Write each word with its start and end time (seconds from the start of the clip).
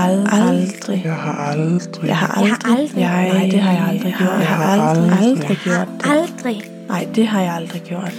aldrig. 0.51 1.03
Jeg 1.05 1.15
har 1.15 1.35
aldrig. 1.51 2.07
Jeg 2.07 2.17
har 2.17 2.41
Jeg 2.41 2.47
har 2.47 2.59
aldrig. 2.71 2.77
aldrig. 2.77 3.01
Jeg, 3.01 3.33
nej, 3.33 3.49
det 3.51 3.61
har 3.61 3.71
jeg 3.71 3.83
aldrig 3.89 4.15
gjort. 4.19 4.39
Jeg 4.39 4.47
har 4.47 4.87
aldrig, 4.89 5.19
aldrig 5.27 5.57
gjort 5.57 5.87
det. 6.03 6.09
Aldrig. 6.11 6.61
Nej, 6.89 7.07
det 7.15 7.27
har 7.27 7.41
jeg 7.41 7.53
aldrig 7.53 7.81
gjort. 7.81 8.13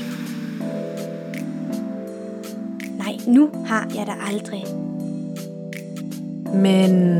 Nej, 2.98 3.18
nu 3.26 3.50
har 3.66 3.86
jeg 3.94 4.06
da 4.06 4.12
aldrig. 4.32 4.64
Men 6.54 7.18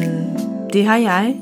det 0.73 0.87
har 0.87 0.97
jeg. 0.97 1.37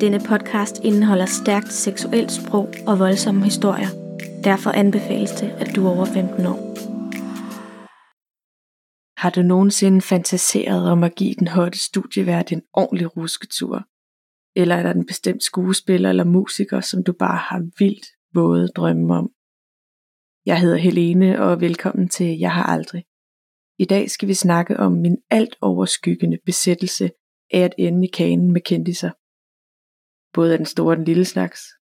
Denne 0.00 0.20
podcast 0.20 0.78
indeholder 0.82 1.26
stærkt 1.26 1.72
seksuelt 1.72 2.32
sprog 2.32 2.68
og 2.86 2.98
voldsomme 2.98 3.44
historier. 3.44 3.88
Derfor 4.48 4.70
anbefales 4.70 5.30
det, 5.30 5.50
at 5.50 5.76
du 5.76 5.86
er 5.86 5.90
over 5.90 6.04
15 6.04 6.46
år. 6.46 6.60
Har 9.20 9.30
du 9.30 9.42
nogensinde 9.42 10.00
fantaseret 10.00 10.90
om 10.90 11.02
at 11.02 11.14
give 11.14 11.34
den 11.34 11.48
hotte 11.48 11.78
studievært 11.78 12.52
en 12.52 12.62
ordentlig 12.72 13.16
rusketur? 13.16 13.84
Eller 14.56 14.74
er 14.76 14.82
der 14.82 14.92
en 14.92 15.06
bestemt 15.06 15.42
skuespiller 15.42 16.08
eller 16.08 16.24
musiker, 16.24 16.80
som 16.80 17.04
du 17.04 17.12
bare 17.12 17.36
har 17.36 17.60
vildt 17.78 18.06
våde 18.34 18.68
drømme 18.68 19.14
om? 19.14 19.30
Jeg 20.46 20.60
hedder 20.60 20.76
Helene, 20.76 21.42
og 21.42 21.60
velkommen 21.60 22.08
til 22.08 22.38
Jeg 22.38 22.52
har 22.52 22.62
aldrig. 22.62 23.04
I 23.78 23.84
dag 23.84 24.10
skal 24.10 24.28
vi 24.28 24.34
snakke 24.34 24.76
om 24.76 24.92
min 24.92 25.16
alt 25.30 25.56
overskyggende 25.60 26.38
besættelse 26.46 27.10
af 27.52 27.60
at 27.60 27.74
ende 27.78 28.08
i 28.08 28.10
kanen 28.10 28.52
med 28.52 28.60
kendiser. 28.60 29.10
Både 30.34 30.52
af 30.52 30.58
den 30.58 30.66
store 30.66 30.92
og 30.92 30.96
den 30.96 31.04
lille 31.04 31.24
slags. 31.24 31.77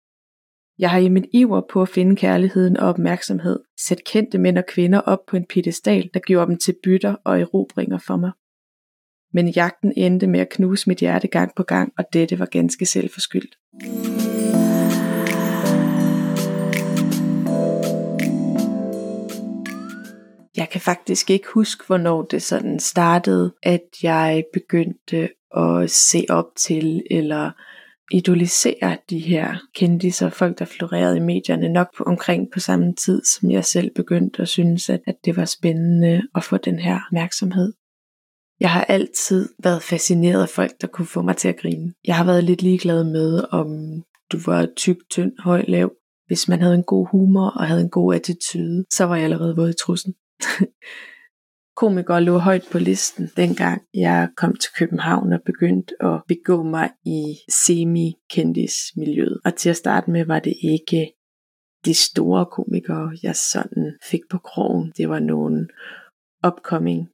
Jeg 0.79 0.89
har 0.89 0.97
i 0.97 1.09
min 1.09 1.25
iver 1.33 1.61
på 1.69 1.81
at 1.81 1.89
finde 1.89 2.15
kærligheden 2.15 2.77
og 2.77 2.87
opmærksomhed 2.87 3.59
sat 3.79 4.03
kendte 4.03 4.37
mænd 4.37 4.57
og 4.57 4.65
kvinder 4.65 4.99
op 4.99 5.25
på 5.27 5.37
en 5.37 5.45
pedestal, 5.49 6.09
der 6.13 6.19
gjorde 6.19 6.47
dem 6.47 6.57
til 6.57 6.75
bytter 6.83 7.15
og 7.23 7.39
erobringer 7.41 7.97
for 7.97 8.17
mig. 8.17 8.31
Men 9.33 9.49
jagten 9.49 9.93
endte 9.97 10.27
med 10.27 10.39
at 10.39 10.49
knuse 10.49 10.89
mit 10.89 10.99
hjerte 10.99 11.27
gang 11.27 11.51
på 11.55 11.63
gang, 11.63 11.93
og 11.97 12.05
dette 12.13 12.39
var 12.39 12.45
ganske 12.45 12.85
selvforskyldt. 12.85 13.55
Jeg 20.57 20.69
kan 20.69 20.81
faktisk 20.81 21.29
ikke 21.29 21.47
huske, 21.53 21.83
hvornår 21.87 22.21
det 22.21 22.41
sådan 22.41 22.79
startede, 22.79 23.55
at 23.63 23.83
jeg 24.03 24.43
begyndte 24.53 25.29
at 25.57 25.91
se 25.91 26.25
op 26.29 26.45
til 26.55 27.03
eller 27.11 27.51
idolisere 28.11 28.97
de 29.09 29.19
her 29.19 29.55
kendiser, 29.75 30.29
folk 30.29 30.59
der 30.59 30.65
florerede 30.65 31.17
i 31.17 31.19
medierne, 31.19 31.69
nok 31.69 31.87
på, 31.97 32.03
omkring 32.03 32.47
på 32.53 32.59
samme 32.59 32.93
tid, 32.93 33.21
som 33.25 33.51
jeg 33.51 33.65
selv 33.65 33.91
begyndte 33.95 34.41
at 34.41 34.47
synes, 34.47 34.89
at, 34.89 35.01
at 35.07 35.15
det 35.25 35.37
var 35.37 35.45
spændende 35.45 36.21
at 36.35 36.43
få 36.43 36.57
den 36.57 36.79
her 36.79 36.99
opmærksomhed. 37.07 37.73
Jeg 38.59 38.71
har 38.71 38.83
altid 38.83 39.49
været 39.63 39.83
fascineret 39.83 40.41
af 40.41 40.49
folk, 40.49 40.71
der 40.81 40.87
kunne 40.87 41.05
få 41.05 41.21
mig 41.21 41.37
til 41.37 41.47
at 41.47 41.57
grine. 41.57 41.93
Jeg 42.05 42.15
har 42.15 42.25
været 42.25 42.43
lidt 42.43 42.61
ligeglad 42.61 43.03
med, 43.03 43.43
om 43.51 43.67
du 44.31 44.39
var 44.45 44.67
tyk, 44.77 44.97
tynd, 45.09 45.31
høj, 45.39 45.63
lav. 45.67 45.93
Hvis 46.27 46.47
man 46.47 46.61
havde 46.61 46.75
en 46.75 46.83
god 46.83 47.07
humor 47.11 47.49
og 47.49 47.67
havde 47.67 47.81
en 47.81 47.89
god 47.89 48.15
attitude, 48.15 48.85
så 48.91 49.03
var 49.05 49.15
jeg 49.15 49.23
allerede 49.23 49.55
våd 49.55 49.69
i 49.69 49.73
trussen. 49.73 50.13
Komikere 51.75 52.23
lå 52.23 52.37
højt 52.37 52.67
på 52.71 52.79
listen, 52.79 53.29
dengang 53.37 53.81
jeg 53.93 54.29
kom 54.37 54.55
til 54.55 54.71
København 54.77 55.33
og 55.33 55.39
begyndte 55.45 55.93
at 55.99 56.21
begå 56.27 56.63
mig 56.63 56.89
i 57.05 57.35
semi-kendis-miljøet. 57.49 59.39
Og 59.45 59.55
til 59.55 59.69
at 59.69 59.77
starte 59.77 60.11
med 60.11 60.25
var 60.25 60.39
det 60.39 60.53
ikke 60.63 61.13
de 61.85 61.93
store 61.93 62.45
komikere, 62.45 63.17
jeg 63.23 63.35
sådan 63.35 63.97
fik 64.11 64.21
på 64.29 64.37
krogen. 64.37 64.93
Det 64.97 65.09
var 65.09 65.19
nogle 65.19 65.67
upcoming. 66.47 67.09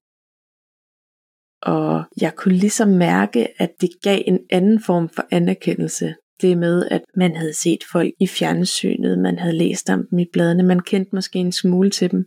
Og 1.61 2.03
jeg 2.21 2.35
kunne 2.35 2.55
ligesom 2.55 2.89
mærke, 2.89 3.61
at 3.61 3.71
det 3.81 3.89
gav 4.03 4.21
en 4.25 4.39
anden 4.49 4.83
form 4.83 5.09
for 5.09 5.25
anerkendelse. 5.31 6.15
Det 6.41 6.57
med, 6.57 6.87
at 6.91 7.01
man 7.15 7.35
havde 7.35 7.53
set 7.53 7.83
folk 7.91 8.13
i 8.19 8.27
fjernsynet, 8.27 9.19
man 9.19 9.39
havde 9.39 9.57
læst 9.57 9.89
om 9.89 10.07
dem 10.09 10.19
i 10.19 10.25
bladene, 10.33 10.63
man 10.63 10.79
kendte 10.79 11.15
måske 11.15 11.39
en 11.39 11.51
smule 11.51 11.89
til 11.89 12.11
dem. 12.11 12.25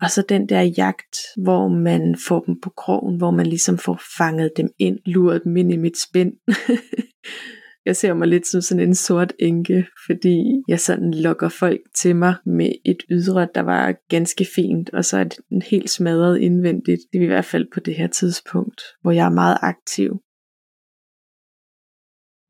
Og 0.00 0.10
så 0.10 0.24
den 0.28 0.48
der 0.48 0.60
jagt, 0.60 1.16
hvor 1.36 1.68
man 1.68 2.16
får 2.28 2.40
dem 2.40 2.60
på 2.60 2.70
krogen, 2.70 3.16
hvor 3.16 3.30
man 3.30 3.46
ligesom 3.46 3.78
får 3.78 4.00
fanget 4.18 4.50
dem 4.56 4.68
ind, 4.78 4.98
luret 5.06 5.44
dem 5.44 5.56
ind 5.56 5.72
i 5.72 5.76
mit 5.76 5.98
spind. 6.02 6.32
jeg 7.86 7.96
ser 7.96 8.14
mig 8.14 8.28
lidt 8.28 8.46
som 8.46 8.60
sådan 8.60 8.88
en 8.88 8.94
sort 8.94 9.32
enke, 9.38 9.86
fordi 10.06 10.62
jeg 10.68 10.80
sådan 10.80 11.14
lokker 11.14 11.48
folk 11.48 11.80
til 11.94 12.16
mig 12.16 12.34
med 12.46 12.72
et 12.84 13.02
ydre, 13.10 13.48
der 13.54 13.60
var 13.60 13.94
ganske 14.08 14.46
fint, 14.54 14.90
og 14.90 15.04
så 15.04 15.18
er 15.18 15.24
den 15.24 15.62
helt 15.62 15.90
smadret 15.90 16.38
indvendigt. 16.38 17.00
Det 17.12 17.18
er 17.18 17.24
i 17.24 17.26
hvert 17.26 17.44
fald 17.44 17.66
på 17.74 17.80
det 17.80 17.94
her 17.94 18.06
tidspunkt, 18.06 18.82
hvor 19.02 19.10
jeg 19.10 19.26
er 19.26 19.34
meget 19.34 19.58
aktiv. 19.62 20.10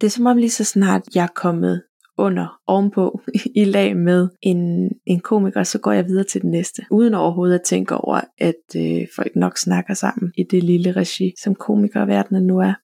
Det 0.01 0.07
er 0.07 0.11
som 0.11 0.27
om 0.27 0.37
lige 0.37 0.51
så 0.51 0.65
snart 0.65 1.03
jeg 1.15 1.25
er 1.25 1.35
kommet 1.35 1.83
under, 2.21 2.61
ovenpå, 2.67 3.21
i 3.63 3.65
lag 3.65 3.97
med 3.97 4.29
en, 4.43 4.91
en 5.07 5.21
komiker, 5.21 5.63
så 5.63 5.79
går 5.79 5.93
jeg 5.93 6.07
videre 6.07 6.25
til 6.25 6.43
den 6.43 6.51
næste. 6.51 6.83
Uden 6.91 7.15
overhovedet 7.15 7.55
at 7.59 7.65
tænke 7.65 7.97
over, 7.97 8.21
at 8.39 8.65
øh, 8.77 9.07
folk 9.17 9.37
nok 9.37 9.59
snakker 9.59 9.95
sammen 9.95 10.33
i 10.37 10.43
det 10.51 10.65
lille 10.65 10.93
regi, 10.93 11.33
som 11.43 11.55
komikerverdenen 11.55 12.47
nu 12.47 12.59
er. 12.59 12.75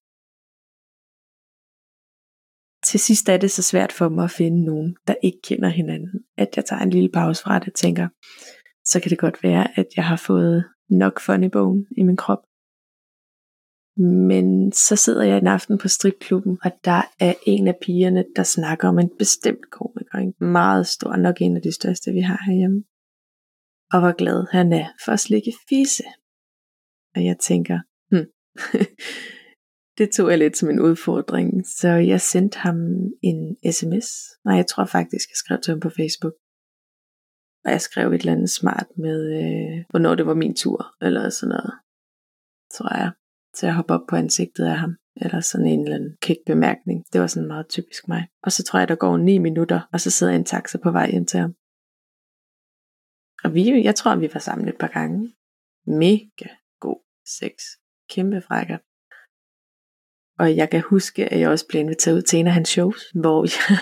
Til 2.86 3.00
sidst 3.00 3.28
er 3.28 3.36
det 3.36 3.50
så 3.50 3.62
svært 3.62 3.92
for 3.92 4.08
mig 4.08 4.24
at 4.24 4.30
finde 4.30 4.64
nogen, 4.64 4.96
der 5.06 5.14
ikke 5.22 5.38
kender 5.42 5.68
hinanden. 5.68 6.10
At 6.36 6.48
jeg 6.56 6.64
tager 6.64 6.82
en 6.82 6.90
lille 6.90 7.10
pause 7.14 7.42
fra 7.42 7.58
det 7.58 7.68
og 7.68 7.74
tænker, 7.74 8.08
så 8.84 9.00
kan 9.00 9.10
det 9.10 9.18
godt 9.18 9.42
være, 9.42 9.78
at 9.78 9.86
jeg 9.96 10.04
har 10.04 10.16
fået 10.16 10.64
nok 10.90 11.20
funny 11.20 11.48
bone 11.52 11.84
i 11.96 12.02
min 12.02 12.16
krop. 12.16 12.42
Men 13.98 14.72
så 14.72 14.96
sidder 14.96 15.24
jeg 15.24 15.38
en 15.38 15.46
aften 15.46 15.78
på 15.78 15.88
stripklubben, 15.88 16.58
og 16.64 16.70
der 16.84 17.02
er 17.20 17.34
en 17.46 17.68
af 17.68 17.76
pigerne, 17.82 18.24
der 18.36 18.42
snakker 18.42 18.88
om 18.88 18.98
en 18.98 19.10
bestemt 19.18 19.70
komiker. 19.70 20.18
En 20.18 20.34
meget 20.40 20.86
stor, 20.86 21.16
nok 21.16 21.36
en 21.40 21.56
af 21.56 21.62
de 21.62 21.72
største, 21.72 22.12
vi 22.12 22.20
har 22.20 22.40
herhjemme. 22.46 22.84
Og 23.92 24.00
hvor 24.00 24.16
glad 24.16 24.46
han 24.50 24.72
er 24.72 24.88
for 25.04 25.12
at 25.12 25.20
slikke 25.20 25.52
fise. 25.68 26.04
Og 27.14 27.24
jeg 27.24 27.36
tænker, 27.38 27.78
hm, 28.10 28.28
det 29.98 30.10
tog 30.10 30.30
jeg 30.30 30.38
lidt 30.38 30.56
som 30.56 30.70
en 30.70 30.80
udfordring. 30.80 31.66
Så 31.66 31.88
jeg 31.88 32.20
sendte 32.20 32.58
ham 32.58 32.76
en 33.22 33.56
sms. 33.72 34.08
Nej, 34.44 34.56
jeg 34.56 34.66
tror 34.66 34.84
faktisk, 34.84 35.28
jeg 35.30 35.36
skrev 35.36 35.60
til 35.60 35.70
ham 35.72 35.80
på 35.80 35.90
Facebook. 35.90 36.34
Og 37.64 37.70
jeg 37.70 37.80
skrev 37.80 38.12
et 38.12 38.20
eller 38.20 38.32
andet 38.32 38.50
smart 38.50 38.86
med, 38.96 39.18
øh, 39.40 39.84
hvornår 39.90 40.14
det 40.14 40.26
var 40.26 40.34
min 40.34 40.54
tur, 40.54 40.94
eller 41.00 41.30
sådan 41.30 41.48
noget, 41.48 41.72
tror 42.74 42.96
jeg 42.96 43.12
til 43.56 43.66
at 43.66 43.74
hoppe 43.74 43.94
op 43.94 44.06
på 44.08 44.16
ansigtet 44.16 44.64
af 44.64 44.76
ham, 44.76 44.96
eller 45.16 45.40
sådan 45.40 45.66
en 45.66 45.82
eller 45.82 45.96
anden 45.96 46.16
kæk 46.22 46.36
bemærkning. 46.46 47.04
Det 47.12 47.20
var 47.20 47.26
sådan 47.26 47.48
meget 47.48 47.68
typisk 47.68 48.08
mig. 48.08 48.28
Og 48.42 48.52
så 48.52 48.62
tror 48.62 48.78
jeg, 48.78 48.88
der 48.88 48.94
går 48.94 49.16
9 49.16 49.38
minutter, 49.38 49.80
og 49.92 50.00
så 50.00 50.10
sidder 50.10 50.32
en 50.32 50.44
taxa 50.44 50.78
på 50.82 50.90
vej 50.90 51.10
hjem 51.10 51.26
til 51.26 51.40
ham. 51.40 51.54
Og 53.44 53.54
vi, 53.54 53.84
jeg 53.84 53.94
tror, 53.94 54.16
vi 54.16 54.28
var 54.34 54.40
sammen 54.40 54.68
et 54.68 54.78
par 54.80 54.88
gange. 54.88 55.34
Mega 55.86 56.50
god 56.80 57.00
sex. 57.38 57.52
Kæmpe 58.10 58.40
frækker. 58.40 58.78
Og 60.38 60.56
jeg 60.56 60.70
kan 60.70 60.80
huske, 60.80 61.32
at 61.32 61.40
jeg 61.40 61.48
også 61.50 61.66
blev 61.68 61.80
inviteret 61.80 62.16
ud 62.16 62.22
til 62.22 62.38
en 62.38 62.46
af 62.46 62.52
hans 62.52 62.68
shows, 62.68 63.02
hvor 63.14 63.40
jeg, 63.54 63.78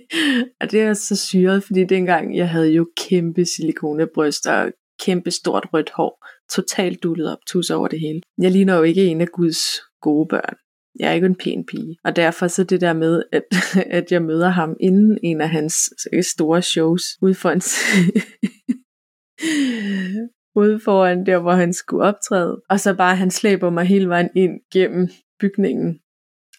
og 0.60 0.70
det 0.70 0.82
er 0.82 0.94
så 0.94 1.16
syret, 1.16 1.64
fordi 1.64 1.84
dengang 1.84 2.36
jeg 2.36 2.48
havde 2.50 2.72
jo 2.72 2.90
kæmpe 2.96 3.44
silikonebryster 3.44 4.52
og 4.52 4.72
kæmpe 4.98 5.30
stort 5.30 5.66
rødt 5.72 5.90
hår, 5.90 6.26
totalt 6.50 7.02
dullet 7.02 7.32
op, 7.32 7.38
tus 7.46 7.70
over 7.70 7.88
det 7.88 8.00
hele. 8.00 8.20
Jeg 8.38 8.50
ligner 8.50 8.76
jo 8.76 8.82
ikke 8.82 9.04
en 9.04 9.20
af 9.20 9.28
Guds 9.28 9.80
gode 10.00 10.28
børn. 10.28 10.56
Jeg 10.98 11.08
er 11.08 11.12
ikke 11.12 11.26
en 11.26 11.34
pæn 11.34 11.66
pige. 11.66 11.96
Og 12.04 12.16
derfor 12.16 12.48
så 12.48 12.64
det 12.64 12.80
der 12.80 12.92
med, 12.92 13.22
at, 13.32 13.44
at 13.98 14.12
jeg 14.12 14.22
møder 14.22 14.48
ham 14.48 14.76
inden 14.80 15.18
en 15.22 15.40
af 15.40 15.48
hans 15.48 15.74
store 16.22 16.62
shows, 16.62 17.02
ude 17.22 17.34
foran, 17.34 17.60
ude 20.60 20.80
foran 20.80 21.26
der, 21.26 21.38
hvor 21.38 21.52
han 21.52 21.72
skulle 21.72 22.04
optræde. 22.04 22.62
Og 22.68 22.80
så 22.80 22.94
bare, 22.94 23.16
han 23.16 23.30
slæber 23.30 23.70
mig 23.70 23.84
hele 23.84 24.08
vejen 24.08 24.30
ind 24.34 24.60
gennem 24.72 25.08
bygningen, 25.40 26.00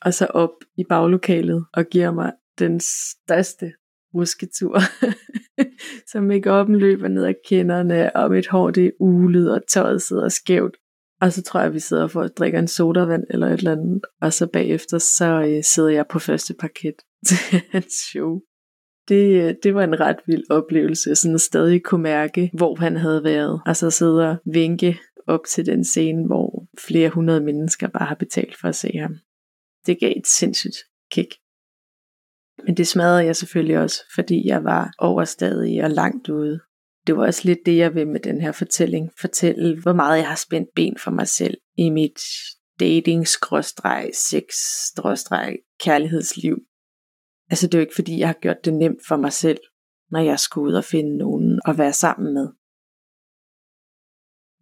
og 0.01 0.13
så 0.13 0.25
op 0.25 0.55
i 0.77 0.83
baglokalet, 0.89 1.65
og 1.73 1.85
giver 1.85 2.11
mig 2.11 2.33
den 2.59 2.79
største 2.79 3.71
rusketur. 4.13 4.79
så 6.11 6.17
make-up'en 6.17 6.77
løber 6.77 7.07
ned 7.07 7.25
ad 7.25 7.33
kinderne, 7.45 8.15
og 8.15 8.31
mit 8.31 8.47
hår 8.47 8.71
det 8.71 8.85
er 8.85 8.91
ulet, 8.99 9.53
og 9.53 9.61
tøjet 9.67 10.01
sidder 10.01 10.29
skævt. 10.29 10.77
Og 11.21 11.33
så 11.33 11.41
tror 11.41 11.61
jeg, 11.61 11.73
vi 11.73 11.79
sidder 11.79 12.07
for 12.07 12.21
at 12.21 12.37
drikke 12.37 12.57
en 12.57 12.67
sodavand 12.67 13.23
eller 13.29 13.47
et 13.47 13.57
eller 13.57 13.71
andet. 13.71 14.01
Og 14.21 14.33
så 14.33 14.47
bagefter, 14.47 14.97
så 14.97 15.41
øh, 15.47 15.63
sidder 15.63 15.89
jeg 15.89 16.05
på 16.09 16.19
første 16.19 16.53
parket 16.59 16.95
til 17.27 17.61
hans 17.69 17.93
show. 18.09 18.39
Det, 19.07 19.43
øh, 19.43 19.55
det 19.63 19.75
var 19.75 19.83
en 19.83 19.99
ret 19.99 20.19
vild 20.27 20.43
oplevelse, 20.49 21.15
sådan 21.15 21.35
at 21.35 21.41
stadig 21.41 21.83
kunne 21.83 22.03
mærke, 22.03 22.51
hvor 22.53 22.75
han 22.75 22.95
havde 22.97 23.23
været. 23.23 23.61
Og 23.65 23.75
så 23.75 23.89
sidder 23.89 24.27
og 24.27 24.37
vinke 24.53 24.99
op 25.27 25.45
til 25.49 25.65
den 25.65 25.83
scene, 25.83 26.25
hvor 26.25 26.67
flere 26.87 27.09
hundrede 27.09 27.41
mennesker 27.41 27.87
bare 27.87 28.05
har 28.05 28.15
betalt 28.15 28.55
for 28.61 28.67
at 28.67 28.75
se 28.75 28.91
ham. 28.97 29.15
Det 29.85 29.99
gav 29.99 30.13
et 30.17 30.27
sindssygt 30.27 30.77
kick. 31.11 31.31
Men 32.65 32.77
det 32.77 32.87
smadrede 32.87 33.25
jeg 33.25 33.35
selvfølgelig 33.35 33.79
også, 33.79 34.03
fordi 34.15 34.47
jeg 34.47 34.63
var 34.63 34.91
overstadig 34.97 35.83
og 35.83 35.89
langt 35.89 36.29
ude. 36.29 36.59
Det 37.07 37.17
var 37.17 37.25
også 37.25 37.41
lidt 37.43 37.59
det, 37.65 37.77
jeg 37.77 37.95
vil 37.95 38.07
med 38.07 38.19
den 38.19 38.41
her 38.41 38.51
fortælling. 38.51 39.11
Fortælle, 39.21 39.81
hvor 39.81 39.93
meget 39.93 40.17
jeg 40.17 40.27
har 40.27 40.35
spændt 40.35 40.69
ben 40.75 40.97
for 40.97 41.11
mig 41.11 41.27
selv 41.27 41.57
i 41.77 41.89
mit 41.89 42.19
dating 42.79 43.27
sex 44.13 44.53
kærlighedsliv. 45.79 46.57
Altså 47.49 47.67
det 47.67 47.73
er 47.73 47.77
jo 47.79 47.81
ikke 47.81 47.95
fordi, 47.95 48.19
jeg 48.19 48.27
har 48.27 48.37
gjort 48.41 48.65
det 48.65 48.73
nemt 48.73 48.99
for 49.07 49.17
mig 49.17 49.33
selv, 49.33 49.59
når 50.11 50.19
jeg 50.19 50.39
skulle 50.39 50.71
ud 50.71 50.73
og 50.73 50.83
finde 50.83 51.17
nogen 51.17 51.61
at 51.65 51.77
være 51.77 51.93
sammen 51.93 52.33
med. 52.33 52.47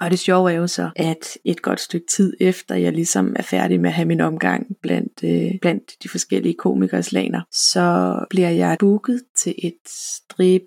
Og 0.01 0.11
det 0.11 0.19
sjove 0.19 0.51
er 0.51 0.55
jo 0.55 0.67
så, 0.67 0.89
at 0.95 1.37
et 1.45 1.61
godt 1.61 1.79
stykke 1.79 2.05
tid 2.15 2.33
efter 2.39 2.75
jeg 2.75 2.93
ligesom 2.93 3.35
er 3.35 3.43
færdig 3.43 3.81
med 3.81 3.89
at 3.89 3.93
have 3.93 4.07
min 4.07 4.21
omgang 4.21 4.67
blandt, 4.81 5.23
øh, 5.23 5.59
blandt 5.61 6.03
de 6.03 6.09
forskellige 6.09 6.53
komikers 6.53 7.11
laner, 7.11 7.41
så 7.51 8.17
bliver 8.29 8.49
jeg 8.49 8.77
booket 8.79 9.23
til 9.43 9.55
et 9.63 9.77
strip, 9.87 10.61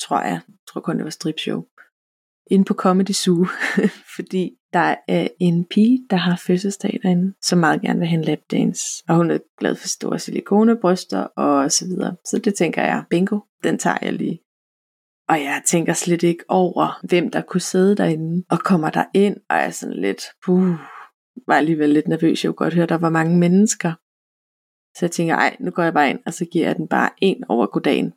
tror 0.00 0.20
jeg, 0.20 0.40
jeg 0.48 0.54
tror 0.68 0.80
kun 0.80 0.96
det 0.96 1.04
var 1.04 1.10
stripshow, 1.10 1.62
inde 2.50 2.64
på 2.64 2.74
Comedy 2.74 3.12
Zoo, 3.12 3.46
fordi 4.16 4.50
der 4.72 4.94
er 5.08 5.28
en 5.40 5.64
pige, 5.64 6.06
der 6.10 6.16
har 6.16 6.42
fødselsdag 6.46 7.00
derinde, 7.02 7.34
som 7.42 7.58
meget 7.58 7.80
gerne 7.80 7.98
vil 7.98 8.08
have 8.08 8.18
en 8.18 8.24
lapdance, 8.24 8.82
og 9.08 9.16
hun 9.16 9.30
er 9.30 9.38
glad 9.58 9.74
for 9.74 9.88
store 9.88 10.18
silikonebryster 10.18 11.20
og 11.20 11.72
så 11.72 11.84
videre. 11.84 12.16
Så 12.24 12.38
det 12.38 12.54
tænker 12.54 12.82
jeg, 12.82 13.04
bingo, 13.10 13.38
den 13.64 13.78
tager 13.78 13.98
jeg 14.02 14.12
lige. 14.12 14.40
Og 15.28 15.36
jeg 15.40 15.62
tænker 15.66 15.92
slet 15.92 16.22
ikke 16.22 16.44
over, 16.48 17.06
hvem 17.08 17.30
der 17.30 17.42
kunne 17.42 17.60
sidde 17.60 17.96
derinde, 17.96 18.44
og 18.50 18.58
kommer 18.58 18.90
der 18.90 19.04
ind, 19.14 19.36
og 19.50 19.56
er 19.56 19.70
sådan 19.70 20.00
lidt, 20.00 20.22
puh, 20.44 20.74
var 21.46 21.54
alligevel 21.54 21.90
lidt 21.90 22.08
nervøs. 22.08 22.44
Jeg 22.44 22.48
kunne 22.48 22.64
godt 22.64 22.74
høre, 22.74 22.86
der 22.86 22.98
var 22.98 23.10
mange 23.10 23.38
mennesker. 23.38 23.92
Så 24.98 25.04
jeg 25.04 25.10
tænker, 25.10 25.34
ej, 25.34 25.56
nu 25.60 25.70
går 25.70 25.82
jeg 25.82 25.94
bare 25.94 26.10
ind, 26.10 26.20
og 26.26 26.34
så 26.34 26.44
giver 26.44 26.66
jeg 26.66 26.76
den 26.76 26.88
bare 26.88 27.10
en 27.22 27.44
over 27.48 27.66
goddagen. 27.66 28.12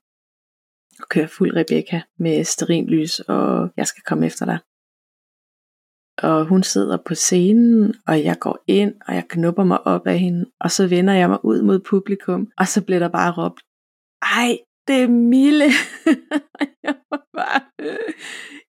Og 0.99 1.09
kører 1.09 1.27
fuld 1.27 1.55
Rebecca 1.55 2.01
med 2.19 2.43
sterinlys, 2.43 3.19
og 3.19 3.69
jeg 3.77 3.87
skal 3.87 4.03
komme 4.03 4.25
efter 4.25 4.45
dig. 4.45 4.59
Og 6.23 6.45
hun 6.45 6.63
sidder 6.63 6.97
på 7.05 7.15
scenen, 7.15 7.95
og 8.07 8.23
jeg 8.23 8.39
går 8.39 8.63
ind, 8.67 8.93
og 9.07 9.15
jeg 9.15 9.25
knupper 9.29 9.63
mig 9.63 9.87
op 9.87 10.07
af 10.07 10.19
hende, 10.19 10.45
og 10.59 10.71
så 10.71 10.87
vender 10.87 11.13
jeg 11.13 11.29
mig 11.29 11.45
ud 11.45 11.61
mod 11.61 11.79
publikum, 11.79 12.51
og 12.57 12.67
så 12.67 12.85
bliver 12.85 12.99
der 12.99 13.09
bare 13.09 13.31
råbt, 13.37 13.61
ej, 14.21 14.57
det 14.87 15.03
er 15.03 15.07
Mille. 15.07 15.65
jeg 16.85 16.95
var 17.11 17.25
bare, 17.33 17.61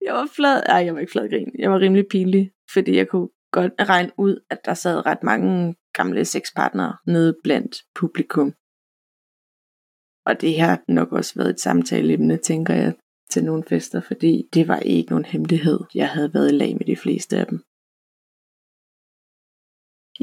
jeg 0.06 0.14
var 0.14 0.28
flad, 0.36 0.62
ej, 0.66 0.84
jeg 0.84 0.94
var 0.94 1.00
ikke 1.00 1.12
flad 1.12 1.28
grin, 1.28 1.52
jeg 1.58 1.70
var 1.70 1.80
rimelig 1.80 2.06
pinlig, 2.10 2.52
fordi 2.72 2.96
jeg 2.96 3.08
kunne 3.08 3.28
godt 3.52 3.72
regne 3.80 4.12
ud, 4.18 4.44
at 4.50 4.64
der 4.64 4.74
sad 4.74 5.06
ret 5.06 5.22
mange 5.22 5.74
gamle 5.92 6.24
sexpartnere 6.24 6.96
nede 7.06 7.36
blandt 7.44 7.76
publikum. 7.94 8.54
Og 10.26 10.40
det 10.40 10.60
har 10.60 10.82
nok 10.88 11.12
også 11.12 11.32
været 11.36 11.50
et 11.50 11.60
samtaleemne, 11.60 12.36
tænker 12.36 12.74
jeg, 12.74 12.94
til 13.30 13.44
nogle 13.44 13.64
fester, 13.68 14.00
fordi 14.00 14.48
det 14.54 14.68
var 14.68 14.78
ikke 14.78 15.10
nogen 15.10 15.24
hemmelighed. 15.24 15.80
Jeg 15.94 16.08
havde 16.08 16.34
været 16.34 16.52
i 16.52 16.56
lag 16.56 16.76
med 16.76 16.86
de 16.86 16.96
fleste 16.96 17.36
af 17.36 17.46
dem. 17.46 17.58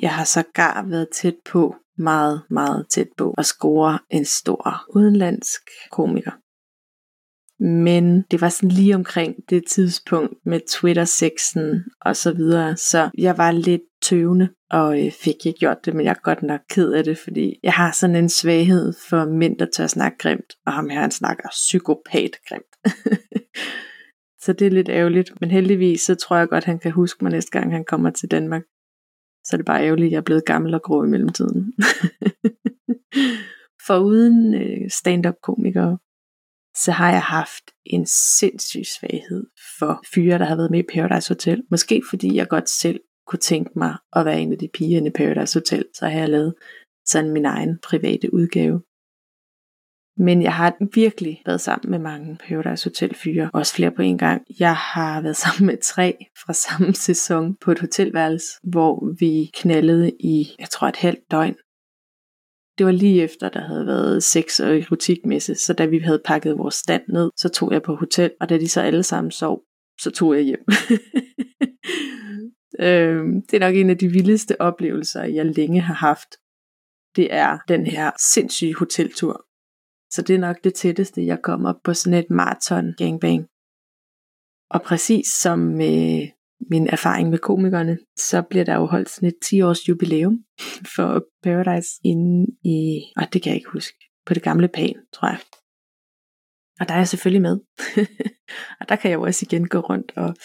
Jeg 0.01 0.13
har 0.15 0.23
sågar 0.23 0.87
været 0.89 1.09
tæt 1.09 1.37
på, 1.51 1.75
meget, 1.99 2.41
meget 2.49 2.85
tæt 2.89 3.07
på, 3.17 3.33
at 3.37 3.45
score 3.45 3.99
en 4.09 4.25
stor 4.25 4.83
udenlandsk 4.95 5.61
komiker. 5.91 6.31
Men 7.63 8.21
det 8.31 8.41
var 8.41 8.49
sådan 8.49 8.69
lige 8.69 8.95
omkring 8.95 9.35
det 9.49 9.63
tidspunkt 9.67 10.33
med 10.45 10.59
Twitter-sexen 10.69 11.83
og 12.01 12.15
så 12.15 12.33
videre, 12.33 12.77
så 12.77 13.09
jeg 13.17 13.37
var 13.37 13.51
lidt 13.51 13.81
tøvende 14.01 14.49
og 14.69 15.05
øh, 15.05 15.11
fik 15.11 15.45
ikke 15.45 15.59
gjort 15.59 15.85
det, 15.85 15.93
men 15.93 16.05
jeg 16.05 16.11
er 16.11 16.23
godt 16.23 16.43
nok 16.43 16.59
ked 16.69 16.91
af 16.91 17.03
det, 17.03 17.17
fordi 17.17 17.59
jeg 17.63 17.73
har 17.73 17.91
sådan 17.91 18.15
en 18.15 18.29
svaghed 18.29 18.93
for 19.09 19.25
mænd, 19.25 19.57
der 19.57 19.65
tør 19.75 19.87
snakke 19.87 20.17
grimt, 20.17 20.53
og 20.65 20.73
ham 20.73 20.89
her 20.89 21.01
han 21.01 21.11
snakker 21.11 21.49
psykopat 21.49 22.31
grimt. 22.49 22.95
så 24.43 24.53
det 24.53 24.67
er 24.67 24.71
lidt 24.71 24.89
ærgerligt, 24.89 25.41
men 25.41 25.51
heldigvis 25.51 26.01
så 26.01 26.15
tror 26.15 26.37
jeg 26.37 26.47
godt, 26.47 26.63
han 26.63 26.79
kan 26.79 26.91
huske 26.91 27.23
mig 27.23 27.31
næste 27.31 27.51
gang, 27.51 27.71
han 27.71 27.85
kommer 27.85 28.09
til 28.09 28.31
Danmark. 28.31 28.63
Så 29.43 29.55
er 29.55 29.57
det 29.57 29.65
bare 29.65 29.83
ærgerligt, 29.83 30.05
at 30.05 30.11
jeg 30.11 30.17
er 30.17 30.21
blevet 30.21 30.45
gammel 30.45 30.73
og 30.73 30.81
grå 30.81 31.03
i 31.03 31.07
mellemtiden. 31.07 31.73
For 33.87 33.97
uden 33.97 34.53
øh, 34.53 34.89
stand-up 34.89 35.35
komikere, 35.43 35.97
så 36.75 36.91
har 36.91 37.11
jeg 37.11 37.21
haft 37.21 37.63
en 37.85 38.05
sindssyg 38.39 38.85
svaghed 38.85 39.47
for 39.79 40.03
fyre, 40.13 40.39
der 40.39 40.45
har 40.45 40.55
været 40.55 40.71
med 40.71 40.79
i 40.79 40.91
Paradise 40.93 41.29
Hotel. 41.29 41.63
Måske 41.71 42.01
fordi 42.09 42.35
jeg 42.35 42.47
godt 42.47 42.69
selv 42.69 42.99
kunne 43.27 43.39
tænke 43.39 43.71
mig 43.75 43.97
at 44.15 44.25
være 44.25 44.41
en 44.41 44.51
af 44.51 44.57
de 44.57 44.69
piger 44.73 45.05
i 45.05 45.09
Paradise 45.09 45.59
Hotel, 45.59 45.85
så 45.93 46.07
har 46.07 46.19
jeg 46.19 46.29
lavet 46.29 46.55
sådan 47.05 47.31
min 47.31 47.45
egen 47.45 47.79
private 47.83 48.33
udgave. 48.33 48.81
Men 50.19 50.41
jeg 50.41 50.53
har 50.53 50.77
virkelig 50.93 51.41
været 51.45 51.61
sammen 51.61 51.91
med 51.91 51.99
mange 51.99 52.37
Paradise 52.47 52.89
Hotel 52.89 53.15
fyre, 53.15 53.49
også 53.53 53.73
flere 53.73 53.91
på 53.91 54.01
en 54.01 54.17
gang. 54.17 54.41
Jeg 54.59 54.75
har 54.75 55.21
været 55.21 55.37
sammen 55.45 55.65
med 55.65 55.77
tre 55.77 56.25
fra 56.45 56.53
samme 56.53 56.93
sæson 56.93 57.55
på 57.55 57.71
et 57.71 57.79
hotelværelse, 57.79 58.47
hvor 58.63 59.15
vi 59.19 59.51
knaldede 59.53 60.11
i, 60.19 60.55
jeg 60.59 60.69
tror 60.69 60.87
et 60.87 60.95
halvt 60.95 61.31
døgn. 61.31 61.55
Det 62.77 62.85
var 62.85 62.91
lige 62.91 63.23
efter, 63.23 63.49
der 63.49 63.61
havde 63.61 63.85
været 63.85 64.23
sex 64.23 64.59
og 64.59 64.77
erotikmesse, 64.77 65.55
så 65.55 65.73
da 65.73 65.85
vi 65.85 65.99
havde 65.99 66.21
pakket 66.25 66.57
vores 66.57 66.75
stand 66.75 67.03
ned, 67.07 67.31
så 67.37 67.49
tog 67.49 67.71
jeg 67.73 67.81
på 67.81 67.95
hotel, 67.95 68.31
og 68.39 68.49
da 68.49 68.57
de 68.57 68.69
så 68.69 68.81
alle 68.81 69.03
sammen 69.03 69.31
sov, 69.31 69.61
så 70.01 70.11
tog 70.11 70.35
jeg 70.35 70.43
hjem. 70.43 70.65
øhm, 72.87 73.41
det 73.41 73.53
er 73.53 73.59
nok 73.59 73.75
en 73.75 73.89
af 73.89 73.97
de 73.97 74.07
vildeste 74.07 74.61
oplevelser, 74.61 75.23
jeg 75.23 75.45
længe 75.45 75.81
har 75.81 75.93
haft. 75.93 76.29
Det 77.15 77.33
er 77.33 77.57
den 77.67 77.85
her 77.85 78.11
sindssyge 78.17 78.75
hoteltur. 78.75 79.48
Så 80.11 80.21
det 80.21 80.35
er 80.35 80.39
nok 80.39 80.63
det 80.63 80.73
tætteste, 80.73 81.25
jeg 81.25 81.39
kommer 81.43 81.73
på 81.83 81.93
sådan 81.93 82.19
et 82.19 82.29
maraton 82.29 82.93
gangbang. 82.97 83.47
Og 84.69 84.81
præcis 84.81 85.27
som 85.27 85.59
med 85.59 86.27
min 86.71 86.87
erfaring 86.87 87.29
med 87.29 87.37
komikerne, 87.37 87.97
så 88.17 88.41
bliver 88.41 88.65
der 88.65 88.75
jo 88.75 88.85
holdt 88.85 89.09
sådan 89.09 89.29
et 89.29 89.35
10 89.43 89.61
års 89.61 89.89
jubilæum 89.89 90.43
for 90.95 91.25
Paradise 91.43 91.89
inde 92.03 92.47
i, 92.63 93.01
og 93.17 93.33
det 93.33 93.41
kan 93.41 93.49
jeg 93.49 93.57
ikke 93.57 93.71
huske, 93.73 93.97
på 94.25 94.33
det 94.33 94.43
gamle 94.43 94.67
pan, 94.67 94.95
tror 95.13 95.27
jeg. 95.27 95.39
Og 96.79 96.87
der 96.87 96.93
er 96.93 96.97
jeg 96.97 97.07
selvfølgelig 97.07 97.41
med. 97.41 97.59
og 98.79 98.89
der 98.89 98.95
kan 98.95 99.11
jeg 99.11 99.17
jo 99.17 99.21
også 99.21 99.45
igen 99.47 99.67
gå 99.67 99.79
rundt 99.79 100.11
og 100.15 100.35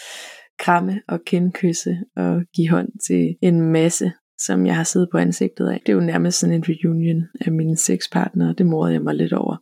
kramme 0.58 1.02
og 1.08 1.20
kindkysse 1.26 1.98
og 2.16 2.42
give 2.54 2.70
hånd 2.70 2.88
til 3.08 3.36
en 3.42 3.60
masse, 3.60 4.12
som 4.38 4.66
jeg 4.66 4.76
har 4.76 4.84
siddet 4.84 5.08
på 5.10 5.18
ansigtet 5.18 5.68
af. 5.68 5.80
Det 5.86 5.88
er 5.92 5.96
jo 5.96 6.00
nærmest 6.00 6.38
sådan 6.38 6.54
en 6.54 6.64
reunion 6.68 7.28
af 7.40 7.52
mine 7.52 7.76
sexpartnere. 7.76 8.54
Det 8.58 8.66
morede 8.66 8.92
jeg 8.92 9.02
mig 9.02 9.14
lidt 9.14 9.32
over. 9.32 9.56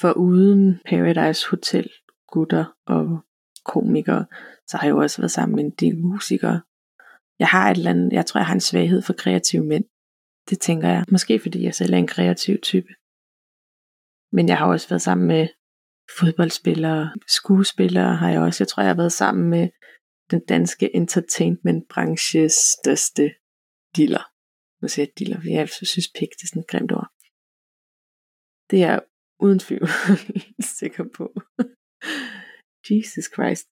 For 0.00 0.12
uden 0.12 0.80
Paradise 0.86 1.50
Hotel 1.50 1.90
gutter 2.28 2.64
og 2.86 3.24
komikere, 3.64 4.26
så 4.66 4.76
har 4.76 4.86
jeg 4.86 4.90
jo 4.90 4.98
også 4.98 5.22
været 5.22 5.30
sammen 5.30 5.56
med 5.56 5.64
en 5.64 5.70
del 5.70 5.98
musikere. 5.98 6.60
Jeg 7.38 7.48
har 7.48 7.70
et 7.70 7.76
eller 7.76 7.90
andet, 7.90 8.12
jeg 8.12 8.26
tror 8.26 8.40
jeg 8.40 8.46
har 8.46 8.54
en 8.54 8.60
svaghed 8.60 9.02
for 9.02 9.12
kreative 9.12 9.64
mænd. 9.64 9.84
Det 10.50 10.60
tænker 10.60 10.88
jeg. 10.88 11.04
Måske 11.10 11.40
fordi 11.40 11.64
jeg 11.64 11.74
selv 11.74 11.92
er 11.92 11.98
en 11.98 12.06
kreativ 12.06 12.56
type. 12.62 12.92
Men 14.32 14.48
jeg 14.48 14.58
har 14.58 14.66
også 14.66 14.88
været 14.88 15.02
sammen 15.02 15.26
med 15.26 15.48
fodboldspillere, 16.18 17.12
skuespillere 17.28 18.16
har 18.16 18.30
jeg 18.30 18.40
også. 18.40 18.64
Jeg 18.64 18.68
tror, 18.68 18.82
jeg 18.82 18.90
har 18.90 18.96
været 18.96 19.12
sammen 19.12 19.50
med 19.50 19.68
den 20.30 20.40
danske 20.54 20.96
entertainmentbranches 20.96 22.52
største 22.52 23.24
dealer. 23.96 24.24
Nu 24.82 24.88
siger 24.88 25.06
jeg 25.06 25.18
dealer, 25.18 25.36
fordi 25.36 25.52
jeg 25.52 25.68
synes 25.68 26.08
pik, 26.18 26.30
det 26.36 26.42
er 26.42 26.50
sådan 26.50 26.62
et 26.62 26.72
grimt 26.72 26.92
ord. 26.92 27.10
Det 28.70 28.82
er 28.82 28.88
jeg 28.88 29.00
uden 29.44 29.58
tvivl 29.58 29.88
sikker 30.78 31.04
på. 31.16 31.26
Jesus 32.90 33.26
Christ. 33.34 33.66